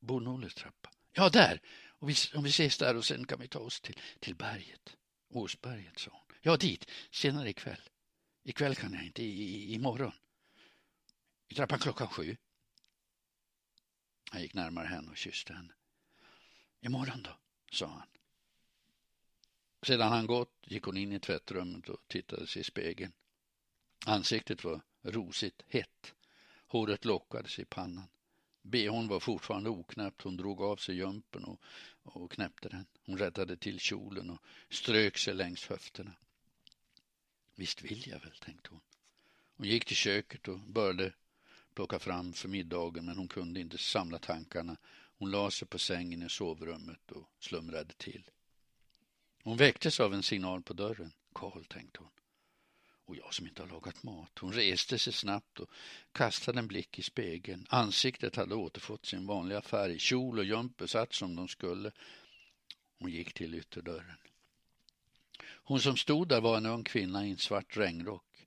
[0.00, 0.90] Bonolles trappa.
[1.12, 1.60] Ja, där.
[1.88, 4.96] Och vi, om vi ses där och sen kan vi ta oss till, till berget.
[5.28, 6.36] Åsberget, sa hon.
[6.42, 7.80] Ja, dit, senare ikväll.
[8.42, 10.12] Ikväll kan jag inte, i, i, imorgon.
[11.48, 12.36] I trappan klockan sju.
[14.30, 15.72] Han gick närmare henne och kysste henne.
[16.80, 17.38] Imorgon då,
[17.72, 18.08] sa han.
[19.82, 23.12] Sedan han gått gick hon in i tvättrummet och tittade sig i spegeln.
[24.06, 26.14] Ansiktet var rosigt hett.
[26.66, 28.08] Håret lockades i pannan.
[28.62, 30.22] Behån var fortfarande oknäppt.
[30.22, 31.60] Hon drog av sig jumpen och,
[32.02, 32.86] och knäppte den.
[33.06, 36.12] Hon rättade till kjolen och strök sig längs höfterna.
[37.54, 38.80] Visst vill jag väl, tänkte hon.
[39.56, 41.12] Hon gick till köket och började
[41.74, 44.76] plocka fram för middagen men hon kunde inte samla tankarna.
[45.18, 48.30] Hon la sig på sängen i sovrummet och slumrade till.
[49.42, 51.12] Hon väcktes av en signal på dörren.
[51.32, 52.10] Karl, tänkte hon.
[53.04, 54.38] Och jag som inte har lagat mat.
[54.38, 55.70] Hon reste sig snabbt och
[56.12, 57.66] kastade en blick i spegeln.
[57.68, 59.98] Ansiktet hade återfått sin vanliga färg.
[59.98, 61.92] Kjol och jumper satt som de skulle.
[62.98, 64.16] Hon gick till ytterdörren.
[65.42, 68.46] Hon som stod där var en ung kvinna i en svart regnrock.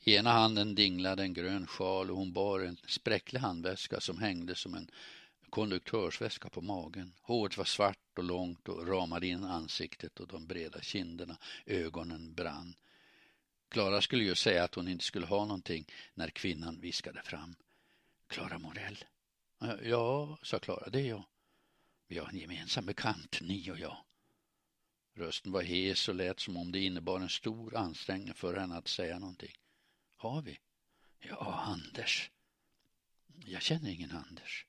[0.00, 4.54] I ena handen dinglade en grön sjal och hon bar en spräcklig handväska som hängde
[4.54, 4.90] som en
[5.50, 7.12] konduktörsväska på magen.
[7.20, 11.36] Håret var svart och långt och ramade in ansiktet och de breda kinderna.
[11.66, 12.74] Ögonen brann.
[13.68, 17.56] Klara skulle ju säga att hon inte skulle ha någonting när kvinnan viskade fram.
[18.26, 19.04] Klara Morell.
[19.82, 21.24] Ja, sa Klara, det är jag.
[22.08, 23.96] Vi har en gemensam bekant, ni och jag.
[25.14, 28.88] Rösten var hes och lät som om det innebar en stor ansträngning för henne att
[28.88, 29.54] säga någonting.
[30.16, 30.58] Har vi?
[31.18, 32.30] Ja, Anders.
[33.46, 34.66] Jag känner ingen Anders.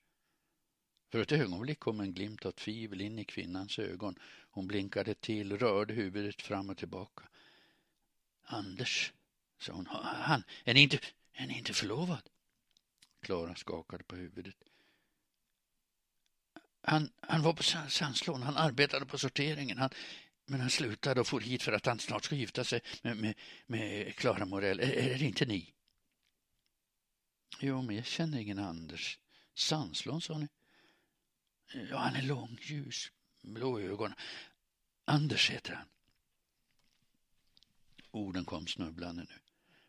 [1.10, 4.20] För ett ögonblick kom en glimt av tvivel in i kvinnans ögon.
[4.52, 7.24] Hon blinkade till, rörde huvudet fram och tillbaka.
[8.44, 9.14] Anders,
[9.60, 9.88] sa hon.
[10.02, 11.00] Han, är ni inte,
[11.34, 12.30] är ni inte förlovad?
[13.22, 14.56] Klara skakade på huvudet.
[16.82, 19.78] Han, han var på Sandslån, han arbetade på sorteringen.
[19.78, 19.90] Han,
[20.46, 23.36] men han slutade och for hit för att han snart ska gifta sig med, med,
[23.66, 24.80] med Clara Morell.
[24.80, 25.74] Är, är det inte ni?
[27.60, 29.20] Jo, men jag känner ingen Anders.
[29.54, 30.48] Sandslån, sa ni?
[31.74, 33.12] Ja, han är lång, ljus,
[33.42, 34.14] blå ögon.
[35.06, 35.88] Anders heter han.
[38.12, 39.40] Orden kom snubblande nu.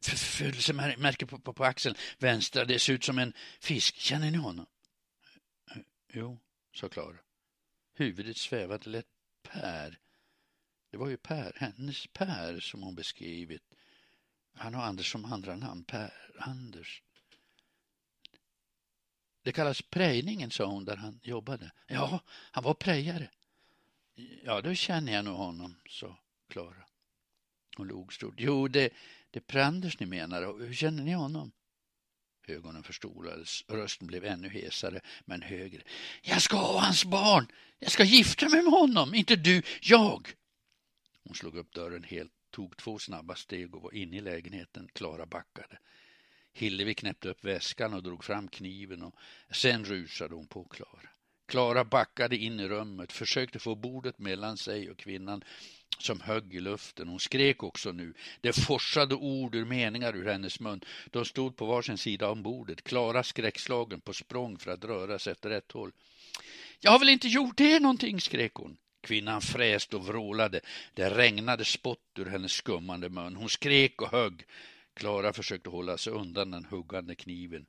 [0.00, 3.96] Förföljelsemärke på, på, på axeln, vänstra, det ser ut som en fisk.
[3.96, 4.66] Känner ni honom?
[6.12, 6.38] Jo,
[6.74, 7.18] sa Klara.
[7.94, 9.06] Huvudet svävade lätt.
[9.42, 9.98] Per.
[10.90, 13.74] Det var ju Per, hennes Per som hon beskrivit.
[14.54, 15.84] Han har Anders som andra namn.
[15.84, 17.02] Per Anders.
[19.43, 21.70] Det kallas prejningen, sa hon där han jobbade.
[21.86, 23.30] Ja, han var prejare.
[24.45, 26.18] Ja, då känner jag nog honom, sa
[26.49, 26.84] Klara.
[27.76, 28.34] Hon log stort.
[28.36, 28.93] Jo, det,
[29.30, 30.66] det är Pranders ni menar.
[30.66, 31.53] Hur känner ni honom?
[32.49, 35.82] Ögonen förstorades, rösten blev ännu hesare, men högre.
[36.22, 37.47] Jag ska ha hans barn!
[37.78, 40.28] Jag ska gifta mig med honom, inte du, jag!
[41.24, 44.89] Hon slog upp dörren helt, tog två snabba steg och var inne i lägenheten.
[44.93, 45.78] Klara backade.
[46.59, 49.14] Hillevi knäppte upp väskan och drog fram kniven och
[49.50, 51.09] sen rusade hon på Klara.
[51.48, 55.44] Klara backade in i rummet, försökte få bordet mellan sig och kvinnan
[55.98, 57.09] som högg i luften.
[57.09, 58.14] Hon skrek också nu.
[58.40, 60.80] Det forsade ord ur meningar ur hennes mun.
[61.11, 65.30] De stod på varsin sida om bordet, Klara skräckslagen på språng för att röra sig
[65.32, 65.92] efter ett håll.
[66.80, 68.76] Jag har väl inte gjort er någonting, skrek hon.
[69.00, 70.61] Kvinnan fräste och vrålade.
[70.94, 73.36] Det regnade spott ur hennes skummande mun.
[73.36, 74.44] Hon skrek och högg.
[74.99, 77.66] Klara försökte hålla sig undan den huggande kniven.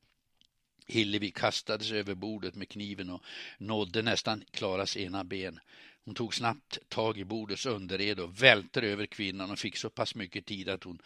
[0.88, 3.24] Hillevi kastade sig över bordet med kniven och
[3.58, 5.60] nådde nästan Klaras ena ben.
[6.06, 10.16] Hon tog snabbt tag i bordets underred och välte över kvinnan och fick så pass
[10.16, 11.02] mycket tid att hon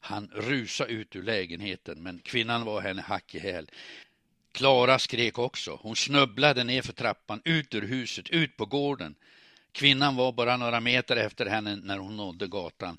[0.00, 3.70] Han rusa ut ur lägenheten, men kvinnan var henne hack i häl.
[4.52, 5.78] Klara skrek också.
[5.82, 9.14] Hon snubblade ner för trappan, ut ur huset, ut på gården.
[9.72, 12.98] Kvinnan var bara några meter efter henne när hon nådde gatan.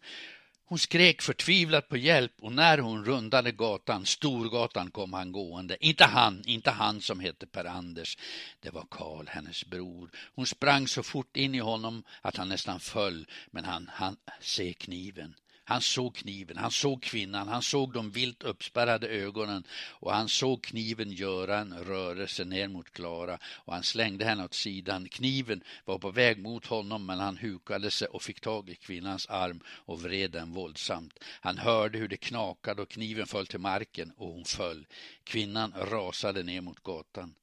[0.68, 5.78] Hon skrek förtvivlat på hjälp och när hon rundade gatan, Storgatan, kom han gående.
[5.80, 8.18] Inte han, inte han som hette Per-Anders.
[8.60, 10.10] Det var Karl, hennes bror.
[10.36, 14.74] Hon sprang så fort in i honom att han nästan föll, men han han se
[14.74, 15.36] kniven.
[15.68, 20.64] Han såg kniven, han såg kvinnan, han såg de vilt uppspärrade ögonen och han såg
[20.64, 25.10] kniven göra en rörelse ner mot Klara och han slängde henne åt sidan.
[25.10, 29.28] Kniven var på väg mot honom men han hukade sig och fick tag i kvinnans
[29.28, 31.20] arm och vred den våldsamt.
[31.42, 34.86] Han hörde hur det knakade och kniven föll till marken och hon föll.
[35.24, 37.36] Kvinnan rasade ner mot gatan.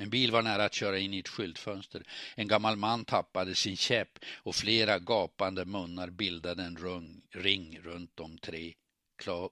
[0.00, 2.02] En bil var nära att köra in i ett skyltfönster.
[2.34, 8.16] En gammal man tappade sin käpp och flera gapande munnar bildade en rung, ring runt
[8.16, 8.74] de tre.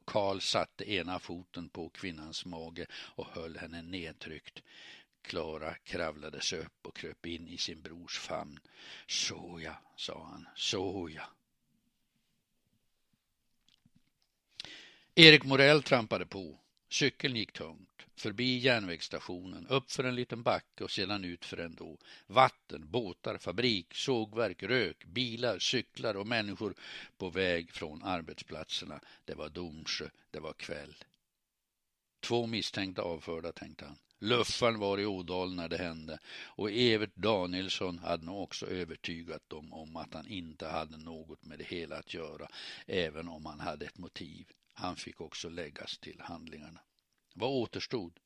[0.05, 4.63] Karl satte ena foten på kvinnans mage och höll henne nedtryckt.
[5.23, 8.59] Klara kravlade sig upp och kröp in i sin brors famn.
[9.07, 11.29] Såja, sa han, såja.
[15.15, 16.59] Erik Morell trampade på.
[16.89, 21.75] Cykeln gick tungt, förbi järnvägsstationen, upp för en liten backe och sedan ut för en
[21.75, 21.99] då.
[22.27, 26.75] Vatten, båtar, fabrik, sågverk, rök, bilar, cyklar och människor
[27.19, 29.01] på väg från arbetsplatserna.
[29.25, 30.95] Det var Domsjö, det var kväll.
[32.21, 33.99] Två misstänkta avförda, tänkte han.
[34.19, 39.73] Luffaren var i Ådalen när det hände och Evert Danielsson hade nog också övertygat dem
[39.73, 42.49] om att han inte hade något med det hela att göra,
[42.87, 44.47] även om han hade ett motiv.
[44.73, 46.81] Han fick också läggas till handlingarna.
[47.39, 48.21] Vad återstod?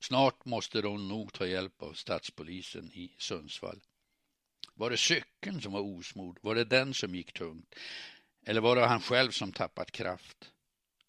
[0.00, 3.80] Snart måste de nog ta hjälp av stadspolisen i Sundsvall.
[4.74, 6.38] Var det cykeln som var osmord?
[6.42, 7.74] Var det den som gick tungt?
[8.44, 10.52] Eller var det han själv som tappat kraft?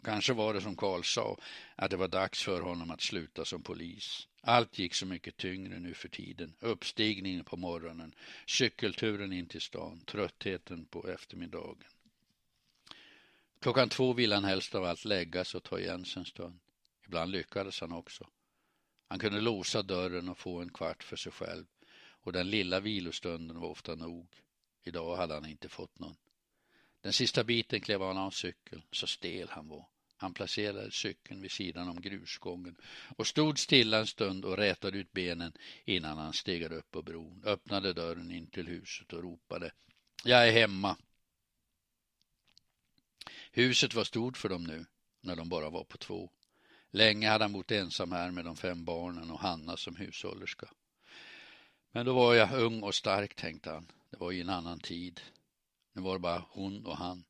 [0.04, 1.38] Kanske var det som Karl sa,
[1.76, 4.28] att det var dags för honom att sluta som polis.
[4.40, 6.56] Allt gick så mycket tyngre nu för tiden.
[6.60, 8.14] Uppstigningen på morgonen,
[8.46, 11.84] cykelturen in till stan, tröttheten på eftermiddagen.
[13.60, 16.58] Klockan två ville han helst av allt läggas och ta igen sig en stund.
[17.06, 18.28] Ibland lyckades han också.
[19.08, 21.66] Han kunde låsa dörren och få en kvart för sig själv
[22.24, 24.26] och den lilla vilostunden var ofta nog.
[24.82, 26.16] Idag hade han inte fått någon.
[27.00, 29.86] Den sista biten klev han av cykeln, så stel han var.
[30.16, 32.76] Han placerade cykeln vid sidan om grusgången
[33.16, 35.52] och stod stilla en stund och rätade ut benen
[35.84, 39.72] innan han stegade upp på bron, öppnade dörren in till huset och ropade
[40.24, 40.96] Jag är hemma.
[43.52, 44.86] Huset var stort för dem nu,
[45.20, 46.30] när de bara var på två.
[46.94, 50.68] Länge hade han bott ensam här med de fem barnen och Hanna som hushållerska.
[51.92, 53.92] Men då var jag ung och stark, tänkte han.
[54.10, 55.20] Det var ju en annan tid.
[55.92, 57.24] Nu var det bara hon och han.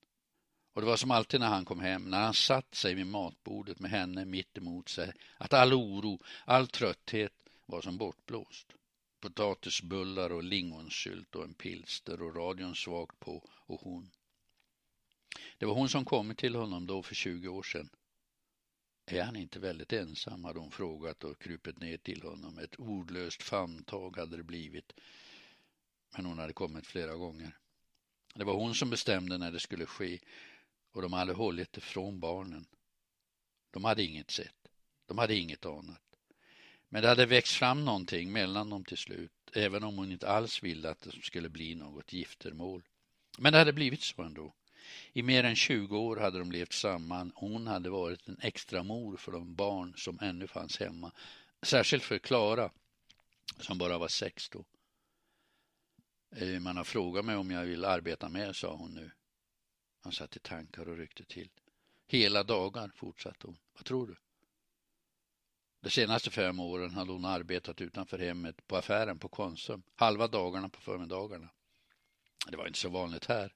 [0.72, 3.80] Och det var som alltid när han kom hem, när han satt sig vid matbordet
[3.80, 7.32] med henne mitt emot sig, att all oro, all trötthet
[7.66, 8.66] var som bortblåst.
[9.20, 14.10] Potatisbullar och lingonsylt och en pilster och radion svagt på och hon.
[15.58, 17.90] Det var hon som kommit till honom då för 20 år sedan.
[19.06, 22.58] Är han inte väldigt ensam, hade hon frågat och krupit ner till honom.
[22.58, 24.92] Ett ordlöst famntag hade det blivit.
[26.16, 27.58] Men hon hade kommit flera gånger.
[28.34, 30.18] Det var hon som bestämde när det skulle ske
[30.92, 32.66] och de hade hållit det från barnen.
[33.70, 34.68] De hade inget sett.
[35.06, 36.00] De hade inget anat.
[36.88, 40.62] Men det hade växt fram någonting mellan dem till slut, även om hon inte alls
[40.62, 42.82] ville att det skulle bli något giftermål.
[43.38, 44.54] Men det hade blivit så ändå.
[45.12, 47.32] I mer än 20 år hade de levt samman.
[47.34, 51.12] Hon hade varit en extra mor för de barn som ännu fanns hemma.
[51.62, 52.70] Särskilt för Klara,
[53.58, 54.64] som bara var sex då.
[56.36, 59.10] Eh, man har frågat mig om jag vill arbeta med, sa hon nu.
[60.00, 61.50] Han satt i tankar och ryckte till.
[62.06, 63.58] Hela dagar, fortsatte hon.
[63.74, 64.16] Vad tror du?
[65.80, 70.68] De senaste fem åren hade hon arbetat utanför hemmet på affären på Konsum, halva dagarna
[70.68, 71.48] på förmiddagarna.
[72.50, 73.52] Det var inte så vanligt här.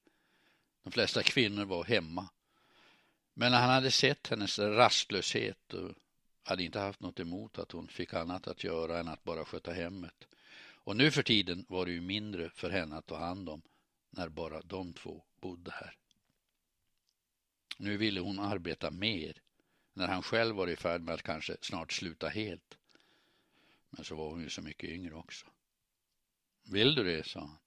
[0.83, 2.29] De flesta kvinnor var hemma.
[3.35, 5.95] Men han hade sett hennes rastlöshet och
[6.43, 9.73] hade inte haft något emot att hon fick annat att göra än att bara sköta
[9.73, 10.29] hemmet.
[10.61, 13.63] Och nu för tiden var det ju mindre för henne att ta hand om
[14.11, 15.97] när bara de två bodde här.
[17.77, 19.43] Nu ville hon arbeta mer
[19.93, 22.79] när han själv var i färd med att kanske snart sluta helt.
[23.91, 25.47] Men så var hon ju så mycket yngre också.
[26.63, 27.59] Vill du det, sa han.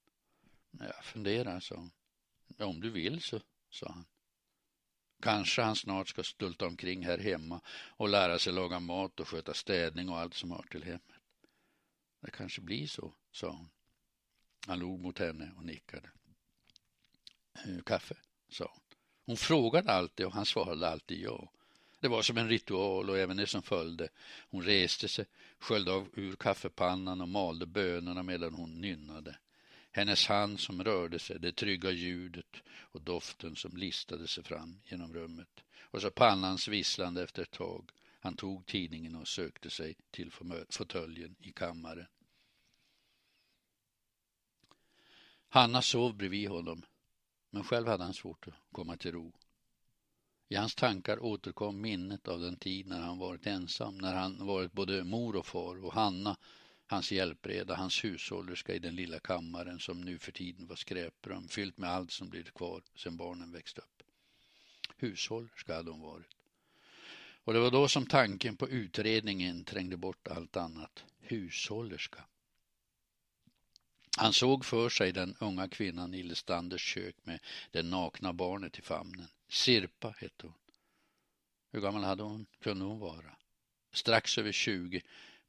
[0.86, 1.90] Jag funderar, sa hon.
[2.62, 3.40] Ja, Om du vill så,
[3.70, 4.04] sa han.
[5.22, 7.60] Kanske han snart ska stulta omkring här hemma
[7.96, 11.20] och lära sig laga mat och sköta städning och allt som hör till hemmet.
[12.20, 13.70] Det kanske blir så, sa hon.
[14.66, 16.10] Han log mot henne och nickade.
[17.64, 18.14] Eh, kaffe,
[18.48, 18.82] sa hon.
[19.26, 21.52] Hon frågade alltid och han svarade alltid ja.
[22.00, 24.08] Det var som en ritual och även det som följde.
[24.50, 25.26] Hon reste sig,
[25.58, 29.38] sköljde av ur kaffepannan och malde bönorna medan hon nynnade.
[29.94, 35.14] Hennes hand som rörde sig, det trygga ljudet och doften som listade sig fram genom
[35.14, 35.64] rummet.
[35.80, 37.90] Och så pannans visslande efter ett tag.
[38.20, 40.30] Han tog tidningen och sökte sig till
[40.70, 42.06] fåtöljen i kammaren.
[45.48, 46.82] Hanna sov bredvid honom,
[47.50, 49.32] men själv hade han svårt att komma till ro.
[50.48, 54.72] I hans tankar återkom minnet av den tid när han varit ensam, när han varit
[54.72, 56.36] både mor och far och Hanna,
[56.92, 61.78] hans hjälpreda, hans hushållerska i den lilla kammaren som nu för tiden var skräprum, fyllt
[61.78, 64.02] med allt som blivit kvar sedan barnen växt upp.
[64.96, 66.36] Hushållerska hade hon varit.
[67.44, 71.04] Och det var då som tanken på utredningen trängde bort allt annat.
[71.20, 72.24] Hushållerska.
[74.18, 77.40] Han såg för sig den unga kvinnan i Lestanders kök med
[77.70, 79.28] det nakna barnet i famnen.
[79.48, 80.54] Sirpa hette hon.
[81.70, 83.36] Hur gammal hade hon, kunde hon vara?
[83.92, 85.02] Strax över 20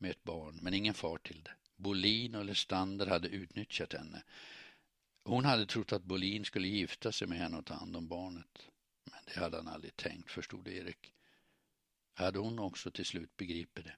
[0.03, 1.51] med ett barn, men ingen far till det.
[1.75, 4.23] Bolin och Lestander hade utnyttjat henne.
[5.23, 8.69] Hon hade trott att Bolin skulle gifta sig med henne och ta hand om barnet.
[9.03, 11.13] Men det hade han aldrig tänkt, förstod Erik.
[12.13, 13.95] Hade hon också till slut begripit det?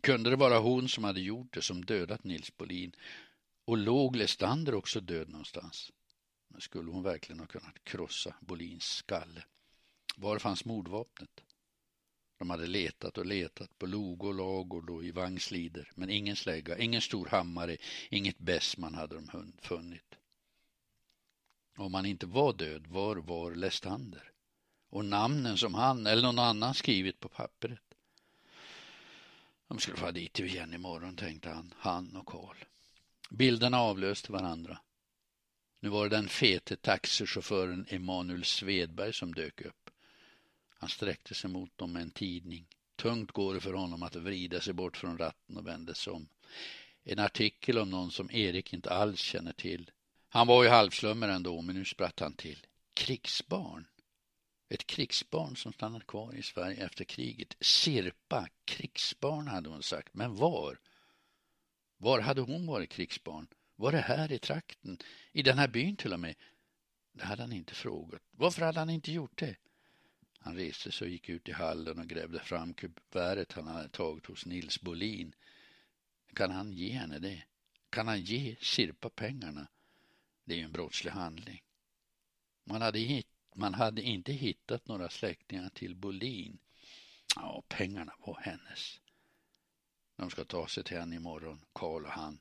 [0.00, 2.92] Kunde det vara hon som hade gjort det, som dödat Nils Bolin?
[3.64, 5.92] Och låg Lestander också död någonstans?
[6.48, 9.44] Men skulle hon verkligen ha kunnat krossa Bolins skalle?
[10.16, 11.45] Var fanns mordvapnet?
[12.38, 16.78] De hade letat och letat på log och lagård och i vagnslider, men ingen slägga,
[16.78, 17.76] ingen stor hammare,
[18.10, 20.14] inget bässman hade de funnit.
[21.76, 24.32] Om han inte var död, var var Lestander?
[24.88, 27.80] Och namnen som han eller någon annan skrivit på pappret.
[29.68, 32.56] De skulle få dit igen imorgon, tänkte han, han och Karl.
[33.30, 34.78] Bilderna avlöste varandra.
[35.80, 39.85] Nu var det den fete taxichauffören Emanuel Svedberg som dök upp.
[40.78, 42.66] Han sträckte sig mot dem med en tidning.
[42.96, 46.28] Tungt går det för honom att vrida sig bort från ratten och vända sig om.
[47.04, 49.90] En artikel om någon som Erik inte alls känner till.
[50.28, 52.66] Han var ju halvslummer ändå, men nu spratt han till.
[52.94, 53.86] Krigsbarn?
[54.68, 57.56] Ett krigsbarn som stannat kvar i Sverige efter kriget.
[57.60, 60.78] Sirpa, krigsbarn hade hon sagt, men var?
[61.96, 63.46] Var hade hon varit krigsbarn?
[63.76, 64.98] Var det här i trakten?
[65.32, 66.34] I den här byn till och med?
[67.12, 68.22] Det hade han inte frågat.
[68.30, 69.56] Varför hade han inte gjort det?
[70.46, 74.26] Han reste sig och gick ut i hallen och grävde fram kuvertet han hade tagit
[74.26, 75.34] hos Nils Bolin.
[76.34, 77.42] Kan han ge henne det?
[77.90, 79.68] Kan han ge Sirpa pengarna?
[80.44, 81.62] Det är ju en brottslig handling.
[82.64, 86.58] Man hade, hit, man hade inte hittat några släktingar till Bolin.
[87.36, 89.00] Ja, pengarna var hennes.
[90.16, 92.38] De ska ta sig till henne imorgon, Karl och han.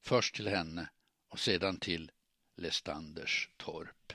[0.00, 0.88] Först till henne
[1.28, 2.10] och sedan till
[2.56, 4.12] Lestanders torp.